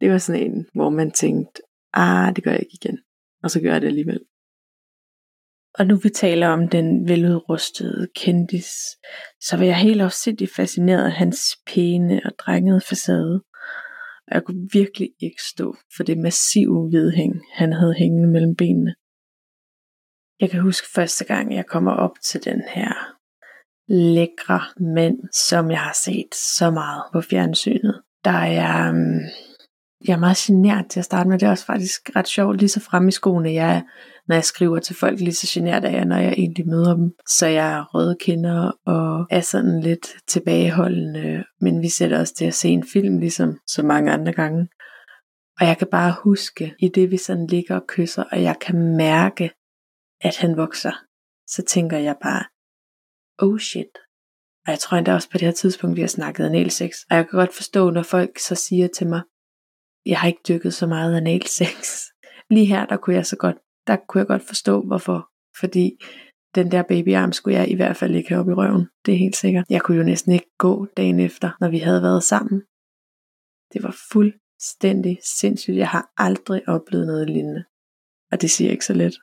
Det 0.00 0.10
var 0.10 0.18
sådan 0.18 0.42
en, 0.42 0.68
hvor 0.74 0.90
man 0.90 1.10
tænkte, 1.10 1.62
ah, 1.92 2.36
det 2.36 2.44
gør 2.44 2.50
jeg 2.50 2.60
ikke 2.60 2.78
igen. 2.82 2.98
Og 3.42 3.50
så 3.50 3.60
gør 3.60 3.72
jeg 3.72 3.80
det 3.80 3.86
alligevel. 3.86 4.20
Og 5.78 5.86
nu 5.86 5.96
vi 5.96 6.08
taler 6.08 6.48
om 6.48 6.68
den 6.68 7.08
veludrustede 7.08 8.08
kendis, 8.14 8.70
så 9.40 9.56
var 9.56 9.64
jeg 9.64 9.78
helt 9.78 10.00
afsindig 10.00 10.48
fascineret 10.48 11.04
af 11.04 11.12
hans 11.12 11.38
pæne 11.66 12.20
og 12.24 12.32
drengede 12.38 12.80
facade. 12.80 13.42
Og 14.30 14.34
jeg 14.34 14.44
kunne 14.44 14.68
virkelig 14.72 15.10
ikke 15.20 15.42
stå 15.42 15.76
for 15.96 16.02
det 16.02 16.18
massive 16.18 16.92
vedhæng, 16.92 17.42
han 17.52 17.72
havde 17.72 17.94
hængende 17.94 18.28
mellem 18.28 18.54
benene. 18.56 18.94
Jeg 20.40 20.50
kan 20.50 20.60
huske 20.60 20.86
første 20.94 21.24
gang, 21.24 21.54
jeg 21.54 21.66
kommer 21.66 21.92
op 21.92 22.16
til 22.22 22.44
den 22.44 22.62
her 22.68 22.92
lækre 23.88 24.60
mand, 24.94 25.18
som 25.32 25.70
jeg 25.70 25.80
har 25.80 25.96
set 26.04 26.34
så 26.34 26.70
meget 26.70 27.02
på 27.12 27.20
fjernsynet. 27.20 28.02
Der 28.24 28.40
er 28.62 28.90
um, 28.90 29.20
jeg 30.06 30.12
er 30.12 30.18
meget 30.18 30.36
genert 30.36 30.88
til 30.90 31.00
at 31.00 31.04
starte 31.04 31.28
med. 31.28 31.38
Det 31.38 31.46
er 31.46 31.50
også 31.50 31.66
faktisk 31.66 32.10
ret 32.16 32.28
sjovt, 32.28 32.56
lige 32.56 32.68
så 32.68 32.80
frem 32.80 33.08
i 33.08 33.12
skoene 33.12 33.52
jeg 33.52 33.76
er, 33.76 33.82
når 34.28 34.34
jeg 34.34 34.44
skriver 34.44 34.78
til 34.78 34.96
folk, 34.96 35.20
lige 35.20 35.34
så 35.34 35.46
genert 35.50 35.84
er 35.84 35.90
jeg, 35.90 36.04
når 36.04 36.16
jeg 36.16 36.32
egentlig 36.32 36.66
møder 36.66 36.96
dem. 36.96 37.12
Så 37.28 37.46
jeg 37.46 37.72
er 37.72 37.84
røde 37.94 38.16
kinder 38.20 38.72
og 38.86 39.26
er 39.30 39.40
sådan 39.40 39.80
lidt 39.80 40.06
tilbageholdende, 40.28 41.44
men 41.60 41.82
vi 41.82 41.88
sætter 41.88 42.20
os 42.20 42.32
til 42.32 42.44
at 42.44 42.54
se 42.54 42.68
en 42.68 42.84
film, 42.92 43.18
ligesom 43.18 43.58
så 43.66 43.82
mange 43.82 44.12
andre 44.12 44.32
gange. 44.32 44.68
Og 45.60 45.66
jeg 45.66 45.78
kan 45.78 45.88
bare 45.90 46.14
huske, 46.24 46.74
i 46.78 46.88
det 46.88 47.10
vi 47.10 47.16
sådan 47.16 47.46
ligger 47.46 47.74
og 47.74 47.86
kysser, 47.88 48.24
og 48.32 48.42
jeg 48.42 48.56
kan 48.60 48.96
mærke, 48.96 49.50
at 50.20 50.36
han 50.36 50.56
vokser. 50.56 50.92
så 51.46 51.62
tænker 51.68 51.98
jeg 51.98 52.16
bare, 52.22 52.44
oh 53.38 53.58
shit. 53.58 53.94
Og 54.66 54.70
jeg 54.70 54.78
tror 54.78 54.96
endda 54.96 55.14
også 55.14 55.30
på 55.30 55.38
det 55.38 55.46
her 55.46 55.52
tidspunkt, 55.52 55.96
vi 55.96 56.00
har 56.00 56.08
snakket 56.08 56.44
analsex. 56.46 56.90
Og 57.10 57.16
jeg 57.16 57.28
kan 57.28 57.38
godt 57.38 57.54
forstå, 57.54 57.90
når 57.90 58.02
folk 58.02 58.38
så 58.38 58.54
siger 58.54 58.88
til 58.88 59.06
mig, 59.06 59.22
jeg 60.06 60.18
har 60.20 60.28
ikke 60.28 60.40
dykket 60.48 60.74
så 60.74 60.86
meget 60.86 61.16
analsex. 61.16 62.00
Lige 62.50 62.66
her, 62.66 62.86
der 62.86 62.96
kunne 62.96 63.16
jeg 63.16 63.26
så 63.26 63.36
godt, 63.36 63.56
der 63.86 63.96
kunne 64.08 64.18
jeg 64.18 64.26
godt 64.26 64.42
forstå, 64.42 64.82
hvorfor. 64.86 65.28
Fordi 65.60 65.98
den 66.54 66.70
der 66.70 66.82
babyarm 66.82 67.32
skulle 67.32 67.58
jeg 67.58 67.70
i 67.70 67.74
hvert 67.74 67.96
fald 67.96 68.14
ikke 68.14 68.28
have 68.28 68.40
op 68.40 68.48
i 68.48 68.52
røven. 68.52 68.88
Det 69.06 69.14
er 69.14 69.18
helt 69.18 69.36
sikkert. 69.36 69.64
Jeg 69.70 69.82
kunne 69.82 69.96
jo 69.96 70.02
næsten 70.02 70.32
ikke 70.32 70.50
gå 70.58 70.86
dagen 70.96 71.20
efter, 71.20 71.50
når 71.60 71.70
vi 71.70 71.78
havde 71.78 72.02
været 72.02 72.22
sammen. 72.22 72.62
Det 73.72 73.82
var 73.82 73.96
fuldstændig 74.12 75.18
sindssygt. 75.38 75.76
Jeg 75.76 75.88
har 75.88 76.12
aldrig 76.16 76.68
oplevet 76.68 77.06
noget 77.06 77.30
lignende. 77.30 77.64
Og 78.32 78.40
det 78.40 78.50
siger 78.50 78.70
ikke 78.70 78.84
så 78.84 78.92
let. 78.94 79.14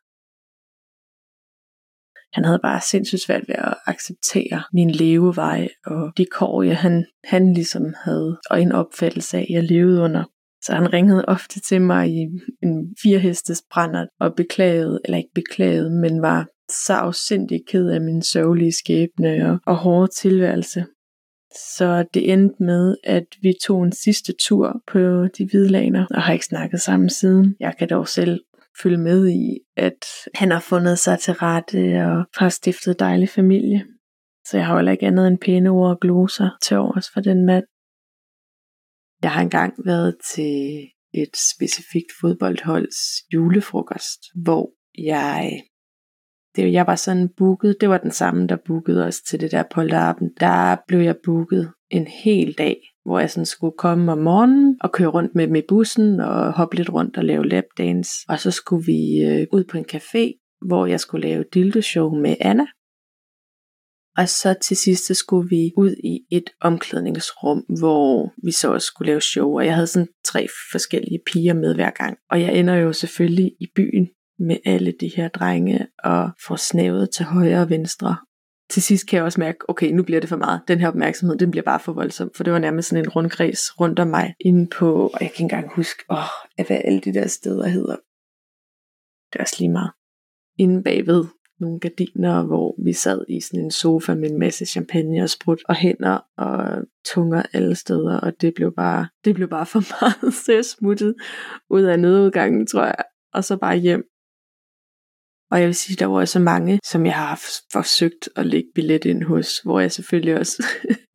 Han 2.34 2.46
havde 2.46 2.60
bare 2.60 2.81
sindssygt 2.81 3.22
svært 3.22 3.48
ved 3.48 3.55
at 3.55 3.77
acceptere 3.86 4.63
min 4.74 4.91
levevej 4.91 5.67
og 5.86 6.17
de 6.17 6.25
kår, 6.25 6.63
jeg 6.63 6.77
han, 6.77 7.05
han 7.24 7.53
ligesom 7.53 7.93
havde, 8.03 8.39
og 8.50 8.62
en 8.62 8.72
opfattelse 8.72 9.38
af, 9.38 9.46
jeg 9.50 9.63
levede 9.63 10.01
under. 10.01 10.24
Så 10.68 10.74
han 10.76 10.94
ringede 10.94 11.26
ofte 11.28 11.60
til 11.60 11.82
mig 11.82 12.10
i 12.10 12.22
en 12.64 12.96
firehestes 13.04 13.64
brænder 13.72 14.06
og 14.20 14.36
beklagede, 14.36 15.00
eller 15.06 15.18
ikke 15.18 15.34
beklagede, 15.36 15.90
men 15.90 16.22
var 16.22 16.48
så 16.70 16.94
afsindig 16.94 17.60
ked 17.68 17.90
af 17.90 18.02
min 18.02 18.22
sørgelige 18.22 18.72
skæbne 18.72 19.50
og, 19.52 19.60
og 19.66 19.76
hårde 19.76 20.12
tilværelse. 20.16 20.86
Så 21.78 22.06
det 22.14 22.34
endte 22.34 22.64
med, 22.64 22.96
at 23.04 23.26
vi 23.42 23.54
tog 23.64 23.84
en 23.84 23.92
sidste 23.92 24.34
tur 24.40 24.82
på 24.92 25.00
de 25.38 25.48
hvide 25.52 25.70
laner, 25.70 26.06
og 26.10 26.22
har 26.22 26.34
ikke 26.34 26.46
snakket 26.46 26.82
sammen 26.82 27.10
siden. 27.10 27.56
Jeg 27.60 27.74
kan 27.80 27.90
dog 27.90 28.08
selv 28.08 28.40
følge 28.82 28.98
med 28.98 29.28
i, 29.30 29.60
at 29.78 30.06
han 30.34 30.52
har 30.52 30.60
fundet 30.60 31.00
sig 31.00 31.20
til 31.20 31.34
rette 31.34 32.06
og 32.06 32.26
har 32.36 32.50
stiftet 32.50 33.00
dejlig 33.00 33.30
familie. 33.30 33.86
Så 34.48 34.58
jeg 34.58 34.66
har 34.66 34.76
heller 34.76 34.92
ikke 34.92 35.08
andet 35.08 35.28
end 35.28 35.38
pæne 35.38 35.70
ord 35.70 35.90
og 35.90 36.00
gloser 36.00 36.50
til 36.62 36.78
overs 36.78 37.10
for 37.14 37.22
den 37.22 37.46
mand. 37.46 37.64
Jeg 39.24 39.32
har 39.32 39.42
engang 39.42 39.74
været 39.86 40.16
til 40.36 40.88
et 41.14 41.38
specifikt 41.52 42.12
fodboldholds 42.22 42.98
julefrokost, 43.34 44.20
hvor 44.44 44.72
jeg 44.98 45.62
det, 46.56 46.74
jeg 46.74 46.88
var 46.88 46.96
sådan 46.96 47.30
booket, 47.38 47.78
det 47.82 47.90
var 47.90 47.98
den 47.98 48.12
samme, 48.12 48.48
der 48.48 48.58
bookede 48.66 49.06
os 49.06 49.22
til 49.22 49.40
det 49.40 49.52
der 49.52 49.64
polterappen. 49.74 50.30
Der 50.40 50.76
blev 50.88 51.00
jeg 51.00 51.16
booket 51.26 51.72
en 51.90 52.08
hel 52.08 52.54
dag, 52.54 52.78
hvor 53.06 53.20
jeg 53.20 53.30
sådan 53.30 53.46
skulle 53.46 53.78
komme 53.78 54.12
om 54.12 54.18
morgenen 54.18 54.78
og 54.82 54.92
køre 54.92 55.08
rundt 55.08 55.36
med 55.36 55.48
dem 55.48 55.56
i 55.56 55.62
bussen 55.68 56.20
og 56.20 56.54
hoppe 56.54 56.76
lidt 56.76 56.94
rundt 56.94 57.18
og 57.18 57.26
lave 57.26 57.48
lapdance. 57.48 58.12
Og 58.30 58.40
så 58.40 58.52
skulle 58.52 58.86
vi 58.86 59.24
øh, 59.24 59.48
ud 59.52 59.64
på 59.64 59.78
en 59.78 59.86
café, 59.94 60.58
hvor 60.68 60.86
jeg 60.86 61.00
skulle 61.00 61.28
lave 61.28 61.46
dildo-show 61.54 62.10
med 62.10 62.36
Anna. 62.42 62.66
Og 64.18 64.30
så 64.30 64.56
til 64.62 64.78
sidst 64.78 65.06
så 65.06 65.14
skulle 65.14 65.50
vi 65.50 65.72
ud 65.78 65.96
i 66.04 66.20
et 66.32 66.50
omklædningsrum, 66.62 67.58
hvor 67.80 68.34
vi 68.46 68.52
så 68.52 68.74
også 68.74 68.86
skulle 68.86 69.12
lave 69.12 69.22
show. 69.22 69.58
Og 69.58 69.66
jeg 69.66 69.74
havde 69.74 69.88
sådan 69.88 70.08
tre 70.26 70.48
forskellige 70.72 71.20
piger 71.26 71.54
med 71.54 71.76
hver 71.76 71.90
gang. 71.90 72.18
Og 72.30 72.42
jeg 72.42 72.56
ender 72.56 72.76
jo 72.76 72.94
selvfølgelig 72.94 73.52
i 73.60 73.68
byen 73.76 74.10
med 74.40 74.58
alle 74.66 74.94
de 75.00 75.12
her 75.16 75.28
drenge 75.28 75.88
og 76.04 76.30
får 76.48 76.56
snævet 76.56 77.10
til 77.10 77.26
højre 77.26 77.62
og 77.62 77.70
venstre. 77.70 78.18
Til 78.70 78.82
sidst 78.82 79.08
kan 79.08 79.18
jeg 79.18 79.24
også 79.26 79.40
mærke, 79.40 79.70
okay, 79.70 79.92
nu 79.92 80.04
bliver 80.04 80.20
det 80.20 80.30
for 80.30 80.38
meget. 80.38 80.62
Den 80.68 80.80
her 80.80 80.88
opmærksomhed, 80.88 81.38
den 81.38 81.52
bliver 81.52 81.64
bare 81.64 81.80
for 81.80 81.94
voldsom, 81.94 82.32
for 82.36 82.44
det 82.44 82.54
var 82.54 82.60
nærmest 82.60 82.90
sådan 82.90 83.06
en 83.06 83.10
rundkreds 83.10 83.80
rundt 83.80 84.00
om 84.00 84.08
mig, 84.08 84.34
inde 84.40 84.68
på, 84.68 85.08
og 85.08 85.18
jeg 85.20 85.20
kan 85.20 85.26
ikke 85.30 85.42
engang 85.42 85.76
huske, 85.76 86.04
åh, 86.10 86.66
hvad 86.68 86.82
alle 86.86 87.00
de 87.00 87.14
der 87.14 87.28
steder 87.28 87.68
hedder. 87.68 87.96
Det 89.34 89.40
er 89.40 89.44
også 89.44 89.56
lige 89.60 89.72
meget. 89.72 89.92
Inde 90.60 90.84
bagved 90.84 91.26
nogle 91.60 91.80
gardiner, 91.80 92.44
hvor 92.44 92.76
vi 92.84 92.94
sad 92.94 93.26
i 93.30 93.42
sådan 93.42 93.64
en 93.64 93.72
sofa 93.72 94.14
med 94.14 94.32
en 94.32 94.40
masse 94.40 94.66
champagne 94.66 95.24
og 95.24 95.30
sprut 95.30 95.60
og 95.70 95.76
hænder 95.76 96.20
og 96.38 96.84
tunger 97.14 97.44
alle 97.54 97.76
steder, 97.76 98.20
og 98.20 98.42
det 98.42 98.54
blev 98.54 98.74
bare, 98.76 99.08
det 99.26 99.36
blev 99.36 99.48
bare 99.48 99.66
for 99.66 99.84
meget, 100.02 100.34
så 100.34 100.54
jeg 100.54 100.66
smuttede 100.66 101.16
ud 101.70 101.84
af 101.84 102.00
nødudgangen, 102.00 102.68
tror 102.68 102.86
jeg, 102.86 103.04
og 103.34 103.44
så 103.44 103.58
bare 103.58 103.78
hjem 103.78 104.04
og 105.52 105.60
jeg 105.60 105.68
vil 105.68 105.76
sige, 105.76 105.96
der 105.96 106.06
var 106.06 106.26
så 106.26 106.40
mange, 106.40 106.80
som 106.86 107.06
jeg 107.06 107.16
har 107.16 107.42
forsøgt 107.72 108.30
at 108.36 108.46
lægge 108.46 108.70
billet 108.76 109.06
ind 109.06 109.24
hos, 109.24 109.60
hvor 109.60 109.80
jeg 109.80 109.92
selvfølgelig 109.92 110.40
også 110.40 110.64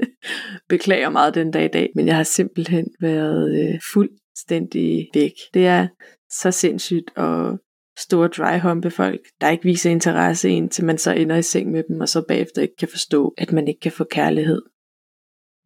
beklager 0.69 1.11
meget 1.11 1.35
den 1.35 1.51
dag 1.51 1.65
i 1.65 1.69
dag, 1.69 1.91
men 1.95 2.07
jeg 2.07 2.17
har 2.17 2.23
simpelthen 2.23 2.87
været 3.01 3.61
øh, 3.61 3.81
fuldstændig 3.93 5.09
væk. 5.15 5.33
Det 5.55 5.67
er 5.67 5.89
så 6.31 6.51
sindssygt 6.51 7.11
at 7.17 7.59
store 7.99 8.29
dryhumpe 8.29 8.91
folk, 8.91 9.21
der 9.41 9.51
ikke 9.51 9.65
viser 9.65 9.91
interesse 9.91 10.51
indtil 10.51 10.85
man 10.85 10.99
så 10.99 11.13
ender 11.13 11.37
i 11.37 11.43
seng 11.43 11.71
med 11.71 11.83
dem, 11.89 12.01
og 12.01 12.09
så 12.09 12.25
bagefter 12.29 12.63
ikke 12.63 12.77
kan 12.77 12.89
forstå, 12.89 13.35
at 13.39 13.53
man 13.53 13.69
ikke 13.69 13.81
kan 13.81 13.93
få 13.93 14.05
kærlighed. 14.05 14.63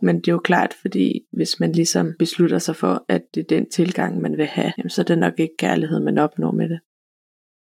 Men 0.03 0.17
det 0.17 0.29
er 0.29 0.33
jo 0.33 0.39
klart, 0.39 0.75
fordi 0.81 1.21
hvis 1.33 1.61
man 1.61 1.73
ligesom 1.73 2.15
beslutter 2.19 2.59
sig 2.59 2.77
for, 2.77 3.05
at 3.09 3.23
det 3.35 3.41
er 3.41 3.57
den 3.57 3.71
tilgang, 3.71 4.21
man 4.21 4.37
vil 4.37 4.47
have, 4.47 4.73
så 4.89 5.03
er 5.03 5.05
det 5.05 5.19
nok 5.19 5.41
ikke 5.41 5.55
kærlighed, 5.59 6.01
man 6.01 6.19
opnår 6.19 6.51
med 6.51 6.69
det. 6.69 6.81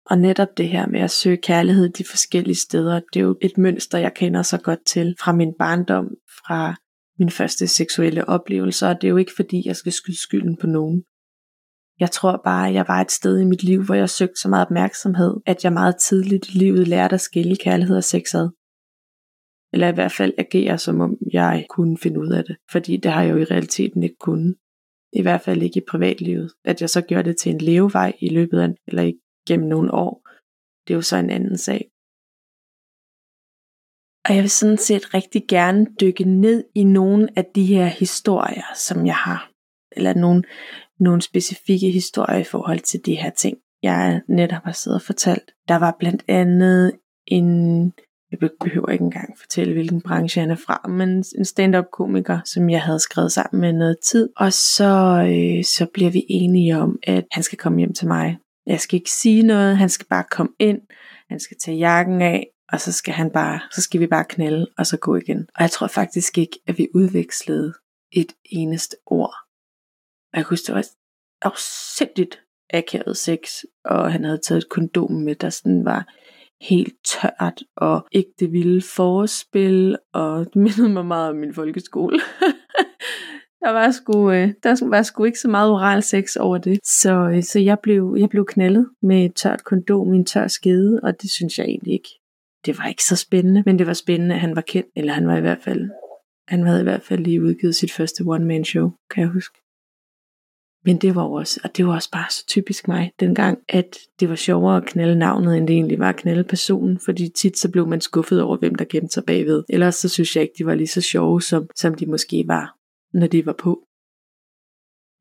Og 0.06 0.18
netop 0.18 0.58
det 0.58 0.70
her 0.70 0.88
med 0.88 1.00
at 1.00 1.12
søge 1.12 1.38
kærlighed 1.38 1.90
de 1.90 2.04
forskellige 2.10 2.56
steder, 2.56 3.00
det 3.14 3.20
er 3.20 3.24
jo 3.24 3.38
et 3.42 3.58
mønster, 3.58 3.98
jeg 3.98 4.14
kender 4.14 4.42
så 4.42 4.58
godt 4.58 4.86
til 4.86 5.16
fra 5.20 5.32
min 5.32 5.54
barndom, 5.60 6.08
fra 6.48 6.76
min 7.20 7.30
første 7.30 7.68
seksuelle 7.68 8.30
oplevelse, 8.30 8.88
og 8.88 9.02
det 9.02 9.08
er 9.08 9.12
jo 9.12 9.18
ikke 9.18 9.32
fordi, 9.36 9.62
jeg 9.66 9.76
skal 9.76 9.92
skyde 9.92 10.22
skylden 10.22 10.58
på 10.58 10.68
nogen. 10.68 11.04
Jeg 12.00 12.12
tror 12.12 12.42
bare, 12.44 12.68
at 12.68 12.74
jeg 12.74 12.86
var 12.88 13.02
et 13.02 13.12
sted 13.12 13.40
i 13.40 13.46
mit 13.46 13.64
liv, 13.64 13.84
hvor 13.84 13.96
jeg 13.96 14.10
søgte 14.10 14.42
så 14.42 14.50
meget 14.50 14.66
opmærksomhed, 14.66 15.34
at 15.46 15.64
jeg 15.64 15.74
meget 15.74 15.96
tidligt 15.98 16.48
i 16.50 16.58
livet 16.58 16.88
lærte 16.88 17.14
at 17.14 17.22
skille 17.22 17.56
kærlighed 17.56 17.98
og 17.98 18.04
sex 18.04 18.36
ad. 18.36 18.50
Eller 19.74 19.88
i 19.88 19.94
hvert 19.94 20.12
fald 20.12 20.34
agere, 20.38 20.78
som 20.78 21.02
om 21.02 21.18
jeg 21.34 21.66
kunne 21.70 21.98
finde 21.98 22.20
ud 22.20 22.32
af 22.32 22.44
det. 22.44 22.56
Fordi 22.72 22.98
det 22.98 23.12
har 23.12 23.24
jeg 23.24 23.32
jo 23.32 23.38
i 23.38 23.44
realiteten 23.44 24.04
ikke 24.04 24.16
kunnet. 24.20 24.56
I 25.14 25.22
hvert 25.22 25.42
fald 25.42 25.62
ikke 25.62 25.78
i 25.78 25.90
privatlivet. 25.90 26.54
At 26.66 26.82
jeg 26.82 26.90
så 26.90 27.02
gjorde 27.02 27.30
det 27.30 27.38
til 27.38 27.52
en 27.52 27.62
levevej 27.62 28.14
i 28.22 28.30
løbet 28.30 28.60
af, 28.60 28.70
eller 28.88 29.04
ikke 29.04 29.20
gennem 29.48 29.68
nogle 29.70 29.94
år. 29.94 30.28
Det 30.88 30.94
er 30.94 30.98
jo 30.98 31.02
så 31.02 31.18
en 31.18 31.30
anden 31.30 31.58
sag. 31.58 31.90
Og 34.26 34.36
jeg 34.36 34.42
vil 34.42 34.50
sådan 34.50 34.78
set 34.78 35.14
rigtig 35.14 35.44
gerne 35.48 35.88
dykke 36.02 36.24
ned 36.24 36.64
i 36.76 36.84
nogle 36.84 37.30
af 37.36 37.46
de 37.56 37.66
her 37.66 37.86
historier, 37.86 38.74
som 38.76 39.06
jeg 39.06 39.16
har. 39.16 39.52
Eller 39.92 40.14
nogle, 40.14 40.44
nogle 41.00 41.22
specifikke 41.22 41.92
historier 41.92 42.38
i 42.38 42.44
forhold 42.44 42.80
til 42.80 43.06
de 43.06 43.16
her 43.16 43.30
ting, 43.30 43.58
jeg 43.84 44.22
netop 44.30 44.64
har 44.64 44.72
siddet 44.72 45.00
og 45.00 45.06
fortalt. 45.06 45.52
Der 45.68 45.76
var 45.76 45.96
blandt 46.00 46.24
andet 46.28 46.92
en, 47.28 47.84
jeg 48.32 48.40
behøver 48.62 48.90
ikke 48.90 49.04
engang 49.04 49.40
fortælle, 49.40 49.74
hvilken 49.74 50.02
branche 50.02 50.42
han 50.42 50.52
er 50.52 50.56
fra, 50.56 50.88
men 50.88 51.10
en 51.38 51.46
stand-up 51.46 51.86
komiker, 51.94 52.40
som 52.46 52.70
jeg 52.70 52.82
havde 52.82 53.00
skrevet 53.00 53.32
sammen 53.32 53.62
med 53.62 53.74
noget 53.74 53.98
tid. 54.06 54.30
Og 54.38 54.54
så, 54.54 54.94
øh, 55.30 55.64
så 55.64 55.88
bliver 55.94 56.12
vi 56.12 56.26
enige 56.30 56.78
om, 56.78 57.00
at 57.04 57.26
han 57.32 57.44
skal 57.44 57.58
komme 57.58 57.80
hjem 57.80 57.94
til 57.94 58.08
mig 58.08 58.38
jeg 58.70 58.80
skal 58.80 58.96
ikke 58.96 59.12
sige 59.12 59.44
noget, 59.44 59.78
han 59.78 59.90
skal 59.90 60.06
bare 60.10 60.24
komme 60.32 60.52
ind, 60.60 60.82
han 61.30 61.40
skal 61.40 61.58
tage 61.58 61.78
jakken 61.78 62.22
af, 62.22 62.48
og 62.72 62.80
så 62.80 62.92
skal 62.92 63.14
han 63.14 63.32
bare, 63.32 63.60
så 63.72 63.82
skal 63.82 64.00
vi 64.00 64.08
bare 64.08 64.26
knælde, 64.30 64.68
og 64.78 64.88
så 64.88 64.98
gå 64.98 65.16
igen. 65.16 65.48
Og 65.56 65.62
jeg 65.62 65.72
tror 65.72 65.88
faktisk 65.88 66.38
ikke, 66.38 66.60
at 66.68 66.78
vi 66.78 66.88
udvekslede 66.96 67.74
et 68.12 68.34
eneste 68.46 68.96
ord. 69.06 69.36
Jeg 70.34 70.46
kunne 70.46 70.54
huske, 70.54 70.68
det 70.68 70.76
var 70.76 70.86
afsindigt 71.42 72.42
akavet 72.74 73.18
sex, 73.18 73.64
og 73.86 74.12
han 74.12 74.24
havde 74.24 74.38
taget 74.38 74.64
et 74.64 74.70
kondom 74.70 75.12
med, 75.12 75.36
der 75.36 75.50
sådan 75.50 75.86
var 75.86 76.14
helt 76.62 76.94
tørt, 77.06 77.64
og 77.76 78.08
ikke 78.12 78.32
det 78.40 78.52
vilde 78.52 78.82
forspil, 78.82 79.98
og 80.14 80.46
det 80.46 80.56
mindede 80.56 80.90
mig 80.90 81.06
meget 81.06 81.30
om 81.30 81.36
min 81.36 81.54
folkeskole. 81.54 82.20
Der 83.64 83.72
var 83.72 83.92
sgu, 83.92 84.32
øh, 84.32 84.54
der 84.64 84.90
var 84.90 85.02
sgu 85.02 85.24
ikke 85.24 85.40
så 85.40 85.48
meget 85.48 85.72
oral 85.72 86.04
sex 86.04 86.36
over 86.36 86.58
det. 86.58 86.80
Så, 86.84 87.30
øh, 87.36 87.44
så 87.44 87.60
jeg, 87.60 87.80
blev, 87.84 88.16
jeg 88.20 88.30
blev 88.30 88.46
knaldet 88.46 88.90
med 89.02 89.26
et 89.26 89.36
tørt 89.36 89.64
kondom 89.64 90.14
i 90.14 90.18
en 90.18 90.26
tør 90.26 90.48
skede, 90.48 91.00
og 91.04 91.22
det 91.22 91.32
synes 91.32 91.58
jeg 91.58 91.66
egentlig 91.66 91.94
ikke. 91.94 92.10
Det 92.66 92.78
var 92.78 92.88
ikke 92.88 93.04
så 93.04 93.16
spændende, 93.16 93.64
men 93.66 93.80
det 93.80 93.88
var 93.88 93.94
spændende, 93.94 94.36
at 94.36 94.42
han 94.42 94.56
var 94.56 94.62
kendt, 94.62 94.90
eller 94.96 95.14
han 95.14 95.28
var 95.28 95.38
i 95.38 95.42
hvert 95.42 95.62
fald, 95.62 95.90
han 96.48 96.64
havde 96.64 96.80
i 96.80 96.84
hvert 96.84 97.02
fald 97.02 97.20
lige 97.20 97.44
udgivet 97.44 97.76
sit 97.76 97.92
første 97.92 98.22
one-man 98.22 98.66
show, 98.66 98.92
kan 99.12 99.22
jeg 99.22 99.30
huske. 99.30 99.58
Men 100.86 100.98
det 100.98 101.16
var 101.16 101.24
også, 101.24 101.60
og 101.64 101.78
det 101.78 101.86
var 101.86 101.94
også 101.96 102.12
bare 102.12 102.32
så 102.32 102.46
typisk 102.48 102.88
mig 102.88 103.12
dengang, 103.20 103.60
at 103.70 103.98
det 104.20 104.30
var 104.30 104.36
sjovere 104.36 104.78
at 104.78 104.86
knalde 104.86 105.16
navnet, 105.16 105.58
end 105.58 105.68
det 105.68 105.74
egentlig 105.74 106.00
var 106.00 106.10
at 106.10 106.16
knalde 106.16 106.44
personen, 106.44 107.00
fordi 107.06 107.30
tit 107.30 107.58
så 107.58 107.72
blev 107.72 107.88
man 107.88 108.02
skuffet 108.02 108.42
over, 108.42 108.58
hvem 108.58 108.76
der 108.76 108.86
gemte 108.90 109.14
sig 109.14 109.24
bagved. 109.26 109.64
Ellers 109.70 109.96
så 109.96 110.10
synes 110.10 110.36
jeg 110.36 110.42
ikke, 110.42 110.56
de 110.58 110.66
var 110.66 110.76
lige 110.76 110.88
så 110.88 111.02
sjove, 111.02 111.42
som, 111.42 111.68
som 111.76 111.94
de 111.96 112.06
måske 112.06 112.44
var 112.48 112.80
når 113.14 113.28
de 113.28 113.46
var 113.46 113.54
på. 113.54 113.84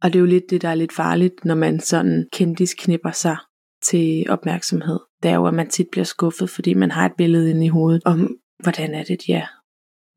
Og 0.03 0.13
det 0.13 0.15
er 0.15 0.21
jo 0.21 0.27
lidt 0.27 0.51
det, 0.51 0.63
der 0.63 0.69
er 0.69 0.75
lidt 0.75 0.93
farligt, 0.93 1.45
når 1.45 1.55
man 1.55 1.81
sådan 1.81 2.29
kendis 2.33 2.75
knipper 2.75 3.11
sig 3.11 3.37
til 3.83 4.27
opmærksomhed. 4.29 4.99
Det 5.23 5.31
er 5.31 5.35
jo, 5.35 5.47
at 5.47 5.55
man 5.55 5.71
tit 5.71 5.89
bliver 5.93 6.05
skuffet, 6.05 6.51
fordi 6.51 6.75
man 6.75 6.91
har 6.91 7.07
et 7.07 7.17
billede 7.19 7.51
inde 7.51 7.67
i 7.67 7.69
hovedet 7.69 8.03
om, 8.05 8.37
hvordan 8.63 8.95
er 8.95 9.05
det, 9.05 9.29
ja. 9.29 9.47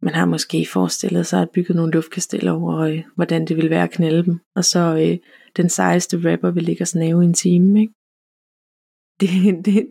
Man 0.02 0.14
har 0.14 0.26
måske 0.26 0.68
forestillet 0.74 1.26
sig 1.28 1.42
at 1.42 1.50
bygge 1.50 1.74
nogle 1.74 1.92
luftkasteller 1.92 2.52
over, 2.52 2.78
øh, 2.80 3.04
hvordan 3.16 3.46
det 3.46 3.56
ville 3.56 3.70
være 3.70 3.84
at 3.84 3.92
knælde 3.92 4.26
dem. 4.26 4.40
Og 4.56 4.66
så 4.66 4.80
øh, 4.80 5.18
den 5.58 5.70
sejeste 5.70 6.32
rapper 6.32 6.52
vil 6.52 6.64
ligge 6.64 6.84
og 6.84 6.88
snave 6.88 7.24
i 7.24 7.26
en 7.26 7.34
time, 7.34 7.82
ikke? 7.82 7.94
det, 9.22 9.66
det, 9.66 9.90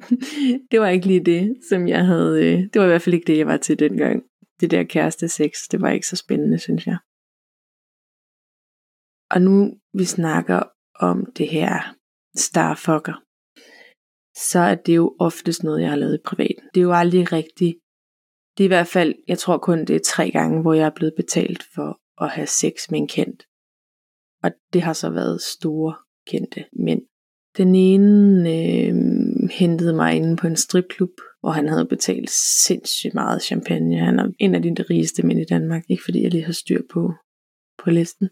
det 0.70 0.80
var 0.80 0.88
ikke 0.88 1.06
lige 1.06 1.24
det, 1.24 1.56
som 1.68 1.88
jeg 1.88 2.06
havde, 2.06 2.46
øh, 2.46 2.58
det 2.62 2.74
var 2.74 2.84
i 2.84 2.88
hvert 2.88 3.02
fald 3.02 3.14
ikke 3.14 3.26
det, 3.26 3.38
jeg 3.38 3.46
var 3.46 3.56
til 3.56 3.78
dengang. 3.78 4.22
Det 4.60 4.70
der 4.70 4.84
kæreste 4.84 5.28
sex, 5.28 5.52
det 5.70 5.80
var 5.80 5.90
ikke 5.90 6.06
så 6.06 6.16
spændende, 6.16 6.58
synes 6.58 6.86
jeg. 6.86 6.98
Og 9.30 9.42
nu 9.42 9.54
vi 9.98 10.04
snakker 10.04 10.62
om 10.94 11.32
det 11.32 11.48
her 11.48 11.96
starfucker, 12.36 13.16
så 14.52 14.58
er 14.58 14.74
det 14.74 14.96
jo 14.96 15.16
oftest 15.18 15.62
noget, 15.62 15.82
jeg 15.82 15.90
har 15.90 15.96
lavet 15.96 16.18
i 16.18 16.22
privat. 16.24 16.56
Det 16.74 16.80
er 16.80 16.84
jo 16.84 16.92
aldrig 16.92 17.32
rigtigt. 17.32 17.76
Det 18.56 18.64
er 18.64 18.66
i 18.66 18.74
hvert 18.74 18.86
fald, 18.86 19.14
jeg 19.28 19.38
tror 19.38 19.58
kun 19.58 19.84
det 19.84 19.96
er 19.96 20.00
tre 20.04 20.30
gange, 20.30 20.62
hvor 20.62 20.72
jeg 20.74 20.86
er 20.86 20.94
blevet 20.96 21.14
betalt 21.16 21.62
for 21.74 22.00
at 22.24 22.30
have 22.30 22.46
sex 22.46 22.90
med 22.90 22.98
en 22.98 23.08
kendt. 23.08 23.42
Og 24.42 24.50
det 24.72 24.82
har 24.82 24.92
så 24.92 25.10
været 25.10 25.42
store 25.42 25.94
kendte 26.26 26.64
mænd. 26.72 27.02
Den 27.56 27.74
ene 27.74 28.50
øh, 28.50 28.94
hentede 29.50 29.94
mig 29.94 30.16
inde 30.16 30.36
på 30.36 30.46
en 30.46 30.56
stripklub, 30.56 31.10
hvor 31.40 31.50
han 31.50 31.68
havde 31.68 31.86
betalt 31.86 32.30
sindssygt 32.64 33.14
meget 33.14 33.42
champagne. 33.42 33.98
Han 33.98 34.18
er 34.18 34.30
en 34.38 34.54
af 34.54 34.62
de 34.62 34.82
rigeste 34.90 35.26
mænd 35.26 35.40
i 35.40 35.44
Danmark, 35.44 35.82
ikke 35.88 36.04
fordi 36.04 36.22
jeg 36.22 36.30
lige 36.30 36.44
har 36.44 36.52
styr 36.52 36.82
på, 36.92 37.12
på 37.84 37.90
listen. 37.90 38.28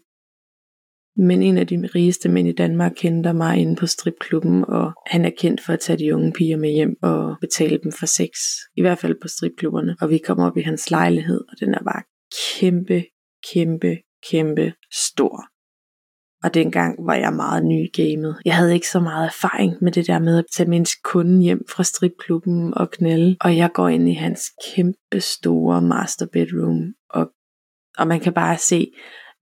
Men 1.19 1.43
en 1.43 1.57
af 1.57 1.67
de 1.67 1.89
rigeste 1.95 2.29
mænd 2.29 2.47
i 2.47 2.51
Danmark 2.51 2.91
kender 2.95 3.33
mig 3.33 3.57
inde 3.57 3.75
på 3.75 3.87
stripklubben, 3.87 4.65
og 4.65 4.91
han 5.05 5.25
er 5.25 5.31
kendt 5.37 5.61
for 5.61 5.73
at 5.73 5.79
tage 5.79 5.99
de 5.99 6.15
unge 6.15 6.33
piger 6.33 6.57
med 6.57 6.69
hjem 6.69 6.95
og 7.01 7.37
betale 7.41 7.79
dem 7.83 7.91
for 7.91 8.05
sex. 8.05 8.29
I 8.77 8.81
hvert 8.81 8.97
fald 8.97 9.15
på 9.21 9.27
stripklubberne. 9.27 9.95
Og 10.01 10.09
vi 10.09 10.17
kommer 10.17 10.45
op 10.47 10.57
i 10.57 10.61
hans 10.61 10.91
lejlighed, 10.91 11.41
og 11.51 11.59
den 11.59 11.73
er 11.73 11.83
bare 11.83 12.03
kæmpe, 12.59 13.03
kæmpe, 13.53 13.97
kæmpe 14.31 14.73
stor. 14.91 15.43
Og 16.43 16.53
dengang 16.53 17.07
var 17.07 17.15
jeg 17.15 17.33
meget 17.33 17.65
ny 17.65 17.83
i 17.83 18.01
gamet. 18.01 18.37
Jeg 18.45 18.55
havde 18.55 18.73
ikke 18.73 18.87
så 18.87 18.99
meget 18.99 19.25
erfaring 19.25 19.73
med 19.81 19.91
det 19.91 20.07
der 20.07 20.19
med 20.19 20.37
at 20.37 20.45
tage 20.53 20.69
min 20.69 20.85
kunde 21.03 21.43
hjem 21.43 21.65
fra 21.69 21.83
stripklubben 21.83 22.73
og 22.73 22.91
knælde. 22.91 23.37
Og 23.41 23.57
jeg 23.57 23.71
går 23.73 23.87
ind 23.87 24.09
i 24.09 24.13
hans 24.13 24.41
kæmpe 24.67 25.19
store 25.19 25.81
master 25.81 26.25
bedroom, 26.33 26.93
og, 27.09 27.31
og 27.97 28.07
man 28.07 28.19
kan 28.19 28.33
bare 28.33 28.57
se, 28.57 28.91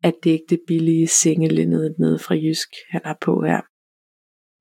at 0.03 0.13
det 0.23 0.29
ikke 0.29 0.43
er 0.43 0.55
det 0.55 0.59
billige 0.67 1.07
sengelindet 1.07 1.95
nede 1.99 2.19
fra 2.19 2.35
Jysk, 2.35 2.69
han 2.91 3.01
har 3.05 3.17
på 3.21 3.41
her. 3.45 3.61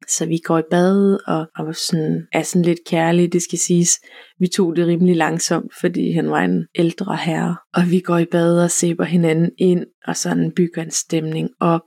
Så 0.09 0.27
vi 0.27 0.39
går 0.39 0.59
i 0.59 0.63
bad 0.71 1.19
og, 1.27 1.47
og 1.57 1.75
sådan, 1.75 2.27
er 2.33 2.43
sådan 2.43 2.65
lidt 2.65 2.79
kærlige, 2.87 3.29
det 3.29 3.43
skal 3.43 3.59
siges. 3.59 3.91
Vi 4.39 4.47
tog 4.47 4.77
det 4.77 4.87
rimelig 4.87 5.17
langsomt, 5.17 5.73
fordi 5.81 6.13
han 6.13 6.31
var 6.31 6.45
en 6.45 6.67
ældre 6.75 7.17
herre. 7.17 7.57
Og 7.75 7.83
vi 7.91 8.01
går 8.01 8.19
i 8.19 8.25
bad 8.25 8.65
og 8.65 8.71
sæber 8.71 9.05
hinanden 9.05 9.51
ind, 9.59 9.87
og 10.07 10.17
sådan 10.17 10.53
bygger 10.57 10.83
en 10.83 10.91
stemning 10.91 11.49
op. 11.61 11.81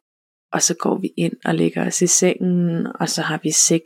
Og 0.54 0.62
så 0.62 0.76
går 0.80 1.00
vi 1.02 1.10
ind 1.18 1.34
og 1.46 1.56
lægger 1.56 1.88
os 1.88 2.02
i 2.02 2.08
sengen, 2.08 2.88
og 3.00 3.10
så 3.10 3.22
har 3.22 3.40
vi 3.44 3.52
sex. 3.52 3.84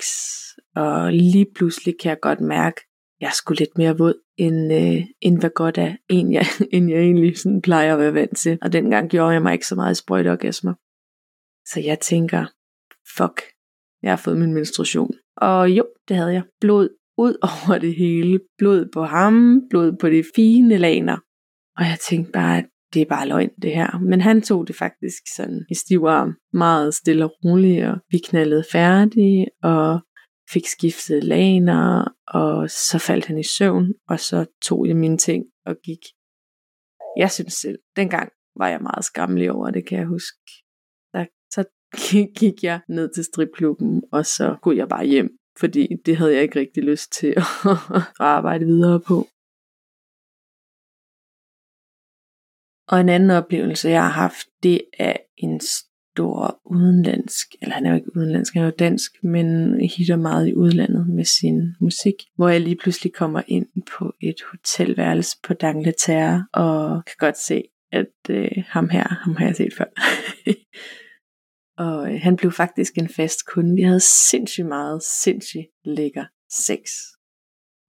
Og 0.76 1.14
lige 1.14 1.48
pludselig 1.56 1.96
kan 2.02 2.10
jeg 2.10 2.18
godt 2.22 2.42
mærke, 2.42 2.82
jeg 3.20 3.28
jeg 3.28 3.32
sgu 3.34 3.54
lidt 3.54 3.78
mere 3.78 3.98
våd 3.98 4.14
end, 4.38 4.74
øh, 4.74 5.02
end 5.22 5.40
hvad 5.40 5.50
godt 5.50 5.78
er, 5.78 5.96
end 6.10 6.34
jeg, 6.34 6.46
end 6.74 6.90
jeg 6.90 7.00
egentlig 7.00 7.38
sådan 7.38 7.62
plejer 7.62 7.94
at 7.94 8.00
være 8.00 8.14
vant 8.14 8.38
til. 8.38 8.58
Og 8.62 8.74
dengang 8.74 9.10
gjorde 9.10 9.34
jeg 9.34 9.42
mig 9.42 9.54
ikke 9.54 9.68
så 9.68 9.76
meget 9.76 9.98
sprøjteorgasmer. 9.98 10.74
Så 11.72 11.80
jeg 11.80 12.00
tænker, 12.00 12.46
fuck, 13.18 13.42
jeg 14.04 14.12
har 14.12 14.18
fået 14.18 14.38
min 14.38 14.54
menstruation. 14.54 15.12
Og 15.38 15.70
jo, 15.70 15.86
det 16.08 16.16
havde 16.16 16.34
jeg. 16.34 16.44
Blod 16.62 16.90
ud 17.18 17.36
over 17.42 17.78
det 17.80 17.96
hele. 17.96 18.40
Blod 18.58 18.90
på 18.94 19.04
ham, 19.04 19.62
blod 19.70 19.98
på 20.02 20.10
de 20.10 20.24
fine 20.36 20.78
laner. 20.78 21.18
Og 21.78 21.84
jeg 21.84 21.98
tænkte 22.10 22.32
bare, 22.32 22.58
at 22.58 22.66
det 22.94 23.02
er 23.02 23.06
bare 23.06 23.28
løgn 23.28 23.50
det 23.62 23.72
her. 23.76 24.00
Men 24.00 24.22
han 24.22 24.42
tog 24.42 24.68
det 24.68 24.76
faktisk 24.76 25.24
sådan 25.36 25.66
i 25.70 25.76
stiv 25.76 26.04
arm, 26.08 26.36
meget 26.54 26.94
stille 26.94 27.26
og 27.26 27.32
roligt, 27.46 27.86
og 27.86 27.98
vi 28.12 28.18
knaldede 28.18 28.64
færdige, 28.72 29.48
og 29.64 30.00
fik 30.50 30.68
skiftet 30.68 31.24
laner, 31.24 32.16
og 32.28 32.70
så 32.70 33.00
faldt 33.00 33.26
han 33.26 33.38
i 33.38 33.44
søvn, 33.44 33.94
og 34.10 34.20
så 34.20 34.46
tog 34.62 34.88
jeg 34.88 34.96
mine 34.96 35.18
ting 35.18 35.46
og 35.66 35.76
gik. 35.84 36.04
Jeg 37.18 37.32
synes 37.32 37.54
selv, 37.54 37.80
dengang 37.96 38.32
var 38.56 38.68
jeg 38.68 38.82
meget 38.82 39.06
skammelig 39.06 39.52
over 39.52 39.72
det, 39.72 39.88
kan 39.88 39.98
jeg 39.98 40.08
huske. 40.08 40.38
Der, 41.14 41.26
så 41.52 41.66
gik 42.40 42.64
jeg 42.64 42.82
ned 42.90 43.14
til 43.14 43.24
stripklubben, 43.24 44.04
og 44.12 44.26
så 44.26 44.58
kunne 44.62 44.78
jeg 44.78 44.90
bare 44.90 45.06
hjem, 45.06 45.30
fordi 45.60 45.88
det 46.06 46.18
havde 46.18 46.34
jeg 46.34 46.44
ikke 46.44 46.60
rigtig 46.60 46.84
lyst 46.84 47.12
til 47.12 47.32
at 47.38 48.02
arbejde 48.20 48.66
videre 48.66 49.02
på. 49.08 49.28
Og 52.88 53.00
en 53.02 53.10
anden 53.10 53.32
oplevelse, 53.32 53.90
jeg 53.90 54.04
har 54.04 54.12
haft, 54.12 54.48
det 54.64 54.82
er 55.00 55.18
en 55.38 55.60
stor 56.14 56.62
udenlandsk, 56.66 57.48
eller 57.62 57.76
han 57.76 57.86
er 57.86 57.90
jo 57.90 57.96
ikke 57.96 58.18
udenlandsk, 58.18 58.54
han 58.54 58.62
er 58.62 58.66
jo 58.66 58.74
dansk, 58.80 59.24
men 59.24 59.80
hitter 59.82 60.16
meget 60.16 60.48
i 60.48 60.56
udlandet 60.56 61.10
med 61.10 61.26
sin 61.26 61.76
musik, 61.82 62.14
hvor 62.36 62.50
jeg 62.50 62.62
lige 62.62 62.76
pludselig 62.76 63.14
kommer 63.14 63.42
ind 63.48 63.68
på 63.98 64.14
et 64.22 64.36
hotelværelse 64.52 65.38
på 65.44 65.54
Dangleterre, 65.54 66.48
og 66.54 67.06
kan 67.06 67.16
godt 67.20 67.38
se, 67.38 67.64
at 67.92 68.30
øh, 68.30 68.64
ham 68.68 68.90
her, 68.90 69.08
ham 69.24 69.36
har 69.36 69.46
jeg 69.46 69.56
set 69.56 69.74
før. 69.78 69.86
og 71.86 72.14
øh, 72.14 72.20
han 72.22 72.36
blev 72.36 72.52
faktisk 72.52 72.98
en 72.98 73.10
fast 73.10 73.46
kunde. 73.46 73.76
Vi 73.76 73.82
havde 73.82 74.00
sindssygt 74.30 74.68
meget, 74.68 75.04
sindssygt 75.04 75.68
lækker 75.86 76.26
sex. 76.52 76.80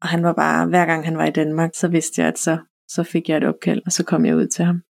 Og 0.02 0.08
han 0.08 0.22
var 0.22 0.32
bare, 0.32 0.66
hver 0.66 0.86
gang 0.86 1.04
han 1.04 1.18
var 1.18 1.26
i 1.26 1.30
Danmark, 1.30 1.70
så 1.74 1.88
vidste 1.88 2.20
jeg, 2.20 2.28
at 2.28 2.38
så, 2.38 2.58
så 2.88 3.02
fik 3.02 3.28
jeg 3.28 3.36
et 3.36 3.44
opkald, 3.44 3.82
og 3.86 3.92
så 3.92 4.04
kom 4.04 4.26
jeg 4.26 4.36
ud 4.36 4.46
til 4.46 4.64
ham. 4.64 4.82